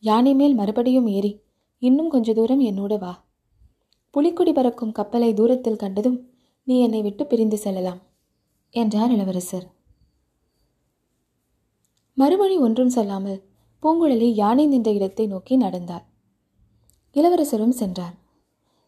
யானை 0.01 0.35
மேல் 0.35 0.55
மறுபடியும் 0.55 1.07
ஏறி 1.07 1.41
இன்னும் 1.79 2.11
கொஞ்ச 2.11 2.33
தூரம் 2.33 2.61
என்னோடு 2.61 2.99
வா. 2.99 3.25
புலிக்குடி 4.17 4.53
பறக்கும் 4.55 4.93
கப்பலை 4.93 5.35
தூரத்தில் 5.35 5.77
கண்டதும் 5.77 6.19
நீ 6.65 6.81
என்னை 6.81 7.03
விட்டு 7.03 7.27
பிரிந்து 7.27 7.59
செல்லலாம் 7.59 7.99
என்றார் 8.71 9.11
இளவரசர். 9.11 9.67
மறுமொழி 12.13 12.57
ஒன்றும் 12.57 12.89
சொல்லாமல் 12.89 13.41
பூங்குழலி 13.83 14.29
யானை 14.35 14.67
நின்ற 14.67 14.93
இடத்தை 14.93 15.27
நோக்கி 15.27 15.57
நடந்தார் 15.57 16.05
இளவரசரும் 17.13 17.75
சென்றார். 17.81 18.15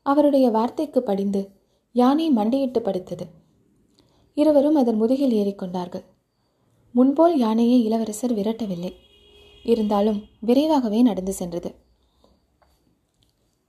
அவருடைய 0.02 0.50
வார்த்தைக்கு 0.50 1.02
படிந்து 1.02 1.42
யானை 1.92 2.30
மண்டியிட்டு 2.30 2.80
படுத்தது. 2.80 3.26
இருவரும் 4.34 4.74
அதன் 4.74 4.96
முதுகில் 4.96 5.32
ஏறிக்கொண்டார்கள் 5.32 6.04
முன்போல் 6.94 7.38
யானையை 7.38 7.84
இளவரசர் 7.84 8.32
விரட்டவில்லை. 8.32 8.92
இருந்தாலும் 9.64 10.22
விரைவாகவே 10.40 11.02
நடந்து 11.02 11.32
சென்றது. 11.32 11.70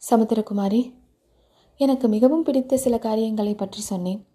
சமுத்திரகுமாரி 0.01 0.81
எனக்கு 1.79 2.07
மிகவும் 2.07 2.43
பிடித்த 2.43 2.77
சில 2.77 2.97
காரியங்களை 2.97 3.53
பற்றி 3.53 3.81
சொன்னேன். 3.81 4.25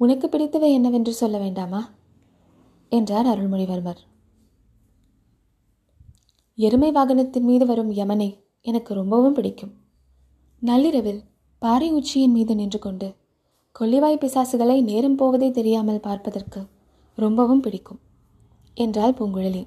உனக்கு 0.00 0.26
பிடித்தவை 0.28 0.68
என்னவென்று 0.72 1.12
சொல்ல 1.12 1.38
வேண்டாமா? 1.38 1.80
என்றார் 2.88 3.26
அருள்மொழிவர்மர். 3.26 4.00
எருமை 6.58 6.90
வாகனத்தின் 6.92 7.40
மீது 7.40 7.66
வரும் 7.66 7.90
யமனை 7.90 8.28
எனக்கு 8.60 8.94
ரொம்பவும் 8.94 9.32
பிடிக்கும். 9.32 9.74
நள்ளிரவில் 10.60 11.22
பாறை 11.58 11.92
உச்சியின் 11.92 12.30
மீது 12.30 12.54
நின்று 12.54 12.78
கொண்டு 12.78 13.08
கொல்லிவாய் 13.80 14.22
பிசாசுகளை 14.22 14.82
நேரம் 14.82 15.14
போவதே 15.14 15.50
தெரியாமல் 15.50 16.00
பார்ப்பதற்கு 16.00 16.60
ரொம்பவும் 17.18 17.60
பிடிக்கும் 17.60 18.00
என்றாள் 18.74 19.12
பூங்குழலி. 19.12 19.66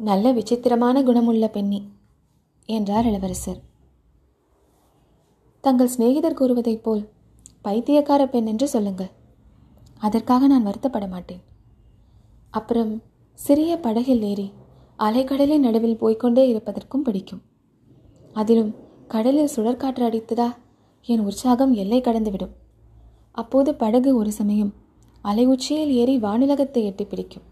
நல்ல 0.00 0.32
விசித்திரமான 0.32 1.02
குணமுள்ள 1.02 1.48
பெண்ணி 1.48 1.80
என்றார் 2.68 3.06
இளவரசர். 3.06 3.60
தங்கள் 5.66 5.92
சிநேகிதர் 5.94 6.38
கூறுவதைப் 6.40 6.82
போல் 6.82 7.02
பைத்தியக்கார 7.62 8.22
பெண் 8.26 8.46
என்று 8.46 8.68
சொல்லுங்கள். 8.68 9.10
அதற்காக 9.98 10.46
நான் 10.46 10.66
வருத்தப்பட 10.66 11.08
மாட்டேன். 11.08 11.40
அப்புறம் 12.50 13.02
சிறிய 13.38 13.72
படகில் 13.76 14.22
ஏறி 14.22 14.52
அலைக்கடலின் 14.98 15.58
நடுவில் 15.58 15.98
போய்கொண்டே 16.00 16.44
இருப்பதற்கும் 16.48 17.02
பிடிக்கும். 17.02 17.42
அதிலும் 18.32 18.74
கடலில் 19.08 19.52
சுழற்காற்று 19.56 20.04
அடித்ததா 20.08 20.48
என் 21.08 21.24
உற்சாகம் 21.24 21.72
எல்லை 21.72 22.00
கடந்துவிடும். 22.00 22.54
அப்போது 23.32 23.74
படகு 23.74 24.16
ஒரு 24.16 24.32
சமயம் 24.32 24.72
அலை 25.20 25.46
உச்சியில் 25.46 25.92
ஏறி 25.92 26.16
வானுலகத்தை 26.18 26.84
எட்டி 26.84 27.04
பிடிக்கும். 27.04 27.42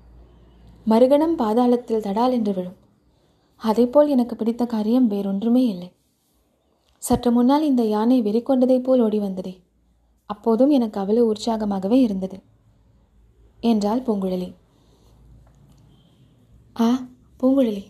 மறுகணம் 0.87 1.37
பாதாளத்தில் 1.39 2.07
தடால் 2.07 2.33
என்று 2.33 2.55
விழும். 2.55 2.79
அதைப்போல் 3.63 4.09
எனக்கு 4.09 4.37
பிடித்த 4.37 4.67
காரியம் 4.67 5.11
வேறொன்றுமே 5.11 5.67
இல்லை. 5.67 5.91
சற்று 7.05 7.33
முன்னால் 7.33 7.63
இந்த 7.63 7.83
யானை 7.85 8.23
வெறி 8.23 8.43
கொண்டதைப் 8.43 8.85
போல் 8.85 9.01
ஓடி 9.01 9.19
வந்ததே. 9.19 9.63
அப்போதும் 10.27 10.71
எனக்கு 10.71 11.01
அவ்வளவு 11.01 11.33
உற்சாகமாகவே 11.33 11.99
இருந்தது. 12.01 12.43
என்றாள் 13.61 14.03
பூங்குழலி. 14.03 14.55
ஆ 16.81 17.07
பூங்குழலி. 17.41 17.85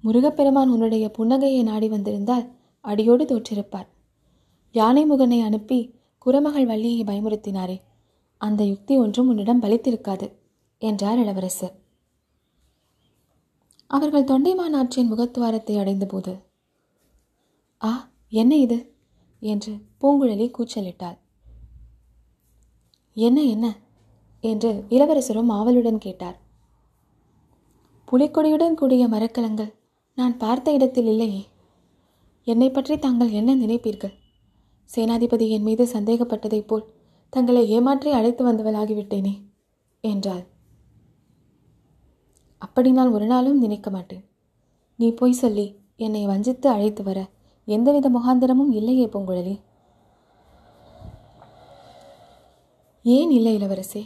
முருகப்பெருமான் 0.00 0.68
உன்னுடைய 0.68 1.10
புன்னகையை 1.18 1.62
நாடி 1.62 1.88
வந்திருந்தால் 1.88 2.50
அடியோடு 2.80 3.24
தோற்றிருப்பார். 3.24 3.88
யானை 4.72 5.10
முகனை 5.10 5.40
அனுப்பி 5.40 5.94
குரமகள் 6.18 6.66
வள்ளியை 6.66 7.04
பயமுறுத்தினாரே. 7.04 7.80
அந்த 8.40 8.64
யுக்தி 8.64 8.98
ஒன்றும் 8.98 9.28
உன்னிடம் 9.28 9.62
பலித்திருக்காது 9.62 10.32
என்றார் 10.78 11.18
இளவரசர் 11.18 11.74
அவர்கள் 13.86 14.24
தொண்டைமான் 14.24 14.76
ஆற்றின் 14.76 15.12
முகத்துவாரத்தை 15.12 15.74
அடைந்தபோது 15.78 16.32
ஆ 17.84 18.10
என்ன 18.32 18.56
இது? 18.56 18.94
என்று 19.40 19.72
பூங்குழலி 20.00 20.46
கூச்சலிட்டாள். 20.50 21.16
என்ன 23.14 23.42
என்ன? 23.42 23.76
என்று 24.40 24.84
இளவரசரும் 24.88 25.48
ஆவலுடன் 25.48 25.98
கேட்டார். 25.98 26.38
புலிக்கொடியுடன் 28.12 28.74
கூடிய 28.74 29.08
மரக்கலங்கள் 29.08 29.74
நான் 30.14 30.36
பார்த்த 30.36 30.72
இடத்தில் 30.72 31.06
இல்லையே. 31.06 31.42
என்னை 32.44 32.70
பற்றி 32.70 32.98
தாங்கள் 32.98 33.30
என்ன 33.30 33.56
நினைப்பீர்கள்? 33.56 34.14
சேனாதிபதி 34.96 35.48
என் 35.48 35.62
மீது 35.62 35.84
சந்தேகப்பட்டதைப் 35.84 36.66
போல் 36.66 36.88
தங்களை 37.30 37.68
ஏமாற்றி 37.68 38.10
அழைத்து 38.10 38.52
வந்தவளாகிவிட்டேனே 38.52 39.34
என்றாள். 40.00 40.46
அப்படி 42.58 42.90
நான் 42.92 43.12
ஒரு 43.12 43.26
நாளும் 43.26 43.58
நினைக்க 43.58 43.90
மாட்டேன். 43.90 44.24
நீ 44.96 45.10
போய் 45.12 45.32
சொல்லி 45.32 45.76
என்னை 45.96 46.26
வஞ்சித்து 46.26 46.68
அழைத்து 46.68 47.02
வர 47.02 47.20
எந்தவித 47.68 48.06
முகாந்திரமும் 48.10 48.72
இல்லையே 48.78 49.06
பூங்குழலி. 49.06 49.54
ஏன் 53.04 53.30
இல்லை 53.30 53.52
இளவரசே? 53.58 54.02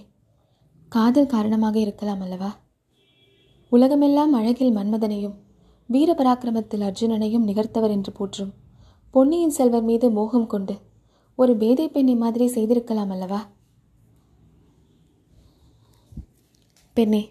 காதல் 0.92 1.32
காரணமாக 1.34 1.76
இருக்கலாம் 1.78 2.20
அல்லவா? 2.20 2.50
உலகமெல்லாம் 3.72 4.32
அழகில் 4.32 4.76
மன்மதனையும் 4.76 5.36
வீர 5.88 6.10
பராக்கிரமத்தில் 6.12 6.84
அர்ஜுனனையும் 6.88 7.46
நிகர்த்தவர் 7.48 7.94
என்று 7.96 8.12
போற்றும் 8.12 8.52
பொன்னியின் 9.14 9.56
செல்வர் 9.58 9.86
மீது 9.88 10.06
மோகம் 10.10 10.46
கொண்டு 10.46 10.74
ஒரு 11.38 11.52
பேதை 11.56 11.86
பெண்ணை 11.88 12.14
மாதிரி 12.16 12.46
செய்திருக்கலாம் 12.46 13.12
அல்லவா? 13.14 13.40
பெண்ணே 16.96 17.22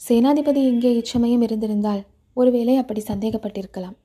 சேனாதிபதி 0.00 0.60
இங்கே 0.72 0.90
இச்சமயம் 0.96 1.42
இருந்திருந்தால் 1.42 2.02
ஒருவேளை 2.36 2.76
அப்படி 2.76 3.00
சந்தேகப்பட்டிருக்கலாம். 3.06 3.96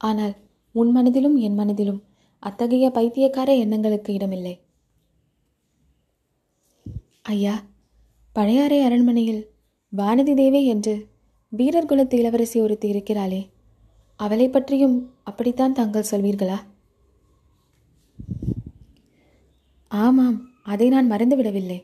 ஆனால் 0.00 0.34
உன் 0.80 0.90
மனதிலும் 0.90 1.36
என் 1.36 1.54
மனதிலும். 1.54 2.02
அத்தகைய 2.42 2.90
பைத்தியக்கார 2.90 3.48
எண்ணங்களுக்கு 3.54 4.12
இடமில்லை. 4.12 4.54
ஐயா 7.22 7.54
பழையாறை 8.32 8.78
அரண்மனையில் 8.80 9.42
வானதி 9.96 10.34
தேவி 10.34 10.62
என்று 10.66 10.94
வீரர் 11.48 11.86
குலத்து 11.86 12.18
இளவரசி 12.18 12.58
ஒருத்தி 12.60 12.88
இருக்கிறாளே. 12.92 13.42
அவளை 14.20 14.48
பற்றியும் 14.48 14.96
அப்படித்தான் 15.22 15.72
தாங்கள் 15.72 16.10
சொல்வீர்களா? 16.10 16.58
ஆமாம் 19.88 20.38
அதை 20.62 20.88
நான் 20.88 21.10
மறந்துவிடவில்லை. 21.10 21.78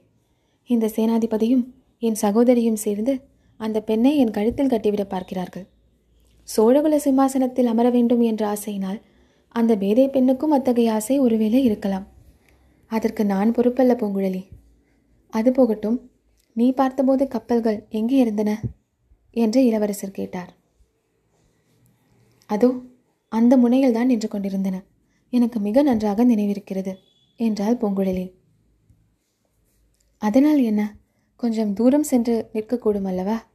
இந்த 0.66 0.90
சேனாதிபதியும் 0.96 1.64
என் 1.98 2.20
சகோதரியும் 2.22 2.82
சேர்ந்து 2.86 3.14
அந்த 3.60 3.78
பெண்ணை 3.82 4.12
என் 4.16 4.30
கழுத்தில் 4.30 4.72
கட்டிவிட 4.74 5.04
பார்க்கிறார்கள். 5.04 5.66
சோழகுல 6.56 6.96
சிம்மாசனத்தில் 6.96 7.66
அமர 7.66 7.90
வேண்டும் 7.90 8.20
என்ற 8.20 8.56
ஆசையினால் 8.56 9.00
அந்த 9.48 9.76
பேதை 9.76 10.08
பெண்ணுக்கும் 10.08 10.50
அத்தகைய 10.50 10.92
ஆசை 10.92 11.18
ஒருவேளை 11.18 11.64
இருக்கலாம். 11.64 12.06
அதற்கு 12.86 13.26
நான் 13.26 13.50
பொறுப்பல்ல 13.50 13.92
பூங்குழலி. 13.96 14.42
அது 15.28 15.52
போகட்டும் 15.52 16.10
நீ 16.52 16.72
பார்த்தபோது 16.72 17.28
கப்பல்கள் 17.28 17.86
எங்கே 17.88 18.16
இருந்தன? 18.16 18.60
என்று 19.30 19.64
இளவரசர் 19.64 20.10
கேட்டார். 20.10 20.56
அதோ 22.46 22.70
அந்த 23.28 23.56
முனையில் 23.56 23.92
தான் 23.92 24.06
நின்று 24.06 24.28
கொண்டிருந்தன. 24.28 24.82
எனக்கு 25.28 25.60
மிக 25.60 25.82
நன்றாக 25.82 26.24
நினைவிருக்கிறது 26.24 26.94
என்றாள் 27.36 27.76
பூங்குழலி. 27.76 28.32
அதனால் 30.18 30.62
என்ன? 30.62 30.94
கொஞ்சம் 31.36 31.72
தூரம் 31.72 32.02
சென்று 32.02 32.50
நிற்கக்கூடும் 32.52 33.04
அல்லவா? 33.04 33.49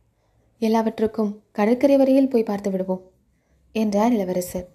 எல்லாவற்றுக்கும் 0.61 1.31
கடற்கரை 1.51 1.97
வரையில் 1.97 2.29
போய் 2.29 2.43
பார்த்து 2.43 2.69
விடுவோம் 2.71 3.03
என்றார் 3.75 4.13
இளவரசர். 4.13 4.67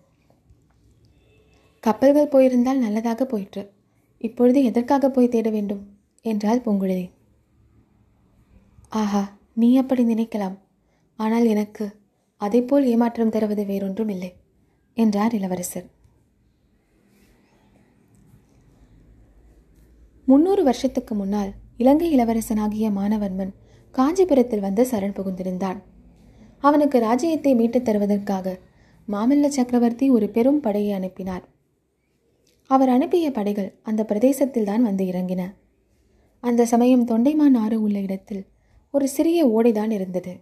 கப்பல்கள் 1.84 2.28
போயிருந்தால் 2.28 2.78
நல்லதாக 2.78 3.24
போயிற்று. 3.24 3.62
இப்பொழுது 4.18 4.64
எதற்காக 4.64 5.10
போய் 5.10 5.28
தேட 5.28 5.50
வேண்டும்? 5.50 5.82
என்றாள் 6.24 6.64
பூங்குழலி. 6.64 7.06
ஆஹா 8.88 9.22
நீ 9.54 9.76
அப்படி 9.76 10.02
நினைக்கலாம். 10.04 10.56
ஆனால் 11.18 11.46
எனக்கு 11.46 11.86
அதைப்போல் 12.40 12.84
ஏமாற்றம் 12.84 13.30
தருவது 13.30 13.64
வேறொன்றும் 13.64 14.08
இல்லை 14.08 14.30
என்றார் 14.96 15.34
இளவரசர். 15.34 15.88
முன்னூறு 20.28 20.62
வருஷத்துக்கு 20.62 21.14
முன்னால் 21.14 21.50
இலங்கை 21.76 22.08
இளவரசனாகிய 22.18 22.86
மானவன்மன் 22.90 23.52
காஞ்சிபுரத்தில் 23.90 24.60
வந்து 24.60 24.86
சரண் 24.90 25.14
புகுந்திருந்தான். 25.14 25.82
அவனுக்கு 26.58 26.98
ராஜ்யத்தை 26.98 27.54
மீட்டுத் 27.54 27.88
தருவதற்காக 27.88 28.58
மாமல்ல 29.08 29.46
சக்கரவர்த்தி 29.46 30.10
ஒரு 30.10 30.28
பெரும் 30.28 30.60
படையை 30.60 30.92
அனுப்பினார். 30.92 31.48
அவர் 32.66 32.88
அனுப்பிய 32.88 33.30
படைகள் 33.30 33.74
அந்த 33.82 34.04
பிரதேசத்தில் 34.04 34.64
தான் 34.64 34.82
வந்து 34.82 35.04
இறங்கின. 35.04 35.54
அந்த 36.40 36.64
சமயம் 36.64 37.06
தொண்டைமான் 37.06 37.56
ஆறு 37.56 37.82
உள்ள 37.82 38.00
இடத்தில் 38.00 38.46
ஒரு 38.90 39.08
சிறிய 39.08 39.46
ஓடைதான் 39.46 39.90
இருந்தது. 39.90 40.36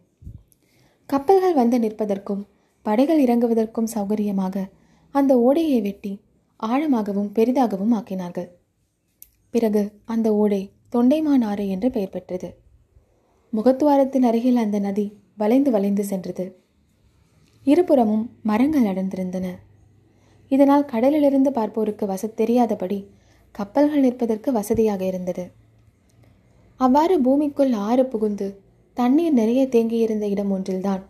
கப்பல்கள் 1.07 1.55
வந்து 1.55 1.79
நிற்பதற்கும் 1.79 2.47
படைகள் 2.83 3.25
இறங்குவதற்கும் 3.25 3.89
சௌகரியமாக 3.95 4.65
அந்த 5.11 5.39
ஓடையை 5.39 5.81
வெட்டி 5.81 6.21
ஆழமாகவும் 6.63 7.33
பெரிதாகவும் 7.35 7.93
ஆக்கினார்கள். 7.93 8.49
பிறகு 9.51 9.93
அந்த 10.05 10.35
ஓடை 10.35 10.73
தொண்டைமான் 10.93 11.45
ஆறு 11.45 11.69
என்று 11.69 11.91
பெயர் 11.91 12.09
பெற்றது. 12.09 12.67
முகத்துவாரத்தின் 13.53 14.27
அருகில் 14.31 14.57
அந்த 14.57 14.79
நதி 14.79 15.07
வளைந்து 15.37 15.71
வளைந்து 15.71 16.05
சென்றது. 16.05 16.45
இருபுறமும் 17.67 18.25
மரங்கள் 18.43 18.89
அடர்ந்திருந்தன 18.91 19.47
இதனால் 20.51 20.85
கடலிலிருந்து 20.85 21.51
பார்ப்போருக்கு 21.51 22.05
வச 22.07 22.27
தெரியாதபடி 22.35 22.99
கப்பல்கள் 23.55 24.01
நிற்பதற்கு 24.01 24.51
வசதியாக 24.53 25.03
இருந்தது. 25.07 25.45
அவ்வாறு 26.81 27.15
பூமிக்குள் 27.21 27.73
ஆறு 27.89 28.05
புகுந்து 28.07 28.49
தண்ணீர் 28.97 29.33
நிறைய 29.33 29.63
தேங்கியிருந்த 29.67 30.27
இடம் 30.29 30.51
ஒன்றில்தான் 30.51 31.03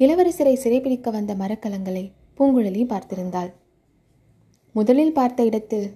இளவரசரை 0.00 0.54
சிறைபிடிக்க 0.64 1.10
வந்த 1.10 1.32
மரக்கலங்களை 1.34 2.04
பூங்குழலி 2.38 2.82
பார்த்திருந்தாள். 2.92 3.50
முதலில் 4.74 5.12
பார்த்த 5.12 5.44
இடத்தில் 5.44 5.88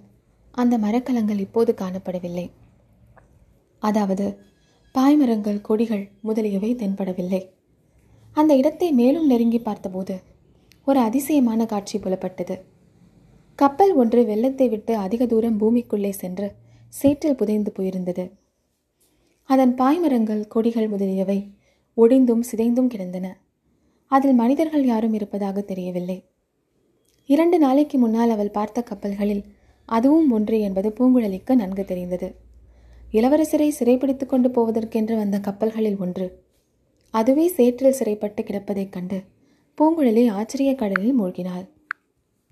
அந்த 0.55 0.75
மரக்கலங்கள் 0.79 1.39
இப்போது 1.39 1.73
காணப்படவில்லை. 1.81 2.47
அதாவது 3.83 4.27
பாய்மரங்கள் 4.95 5.61
கொடிகள் 5.61 6.11
முதலியவை 6.21 6.75
தென்படவில்லை. 6.75 7.49
அந்த 8.33 8.57
இடத்தை 8.57 8.93
மேலும் 8.93 9.27
நெருங்கி 9.27 9.59
பார்த்தபோது 9.59 10.23
ஒரு 10.85 11.01
அதிசயமான 11.01 11.67
காட்சி 11.67 11.99
புலப்பட்டது. 11.99 12.61
கப்பல் 13.55 13.95
ஒன்று 13.95 14.25
வெள்ளத்தை 14.25 14.69
விட்டு 14.69 14.97
அதிக 14.97 15.27
தூரம் 15.27 15.61
பூமிக்குள்ளே 15.61 16.11
சென்று 16.11 16.55
சேற்றில் 16.89 17.37
புதைந்து 17.37 17.73
போயிருந்தது. 17.79 18.31
அதன் 19.45 19.75
பாய்மரங்கள் 19.75 20.47
கொடிகள் 20.49 20.89
முதலியவை 20.89 21.55
ஒடிந்தும் 21.97 22.45
சிதைந்தும் 22.51 22.87
கிடந்தன. 22.87 23.37
அதில் 24.07 24.35
மனிதர்கள் 24.35 24.85
யாரும் 24.85 25.13
இருப்பதாக 25.13 25.61
தெரியவில்லை. 25.61 26.25
இரண்டு 27.27 27.59
நாளைக்கு 27.59 27.99
முன்னால் 27.99 28.31
அவள் 28.31 28.51
பார்த்த 28.51 28.83
கப்பல்களில் 28.83 29.45
அதுவும் 29.85 30.31
ஒன்று 30.31 30.61
என்பது 30.61 30.89
பூங்குழலிக்கு 30.89 31.55
நன்கு 31.55 31.85
தெரிந்தது. 31.85 32.42
இளவரசரை 33.13 33.69
சிறைப்பிடித்துக் 33.69 34.29
கொண்டு 34.29 34.49
போவதற்கென்று 34.49 35.17
வந்த 35.17 35.39
கப்பல்களில் 35.39 35.99
ஒன்று. 35.99 36.27
அதுவே 37.11 37.49
சேற்றில் 37.49 37.93
சிறைப்பட்டு 37.93 38.43
கிடப்பதைக் 38.43 38.93
கண்டு 38.93 39.23
பூங்குழலி 39.79 40.31
ஆச்சரிய 40.31 40.75
கடலில் 40.75 41.21
மூழ்கினாள். 41.21 41.67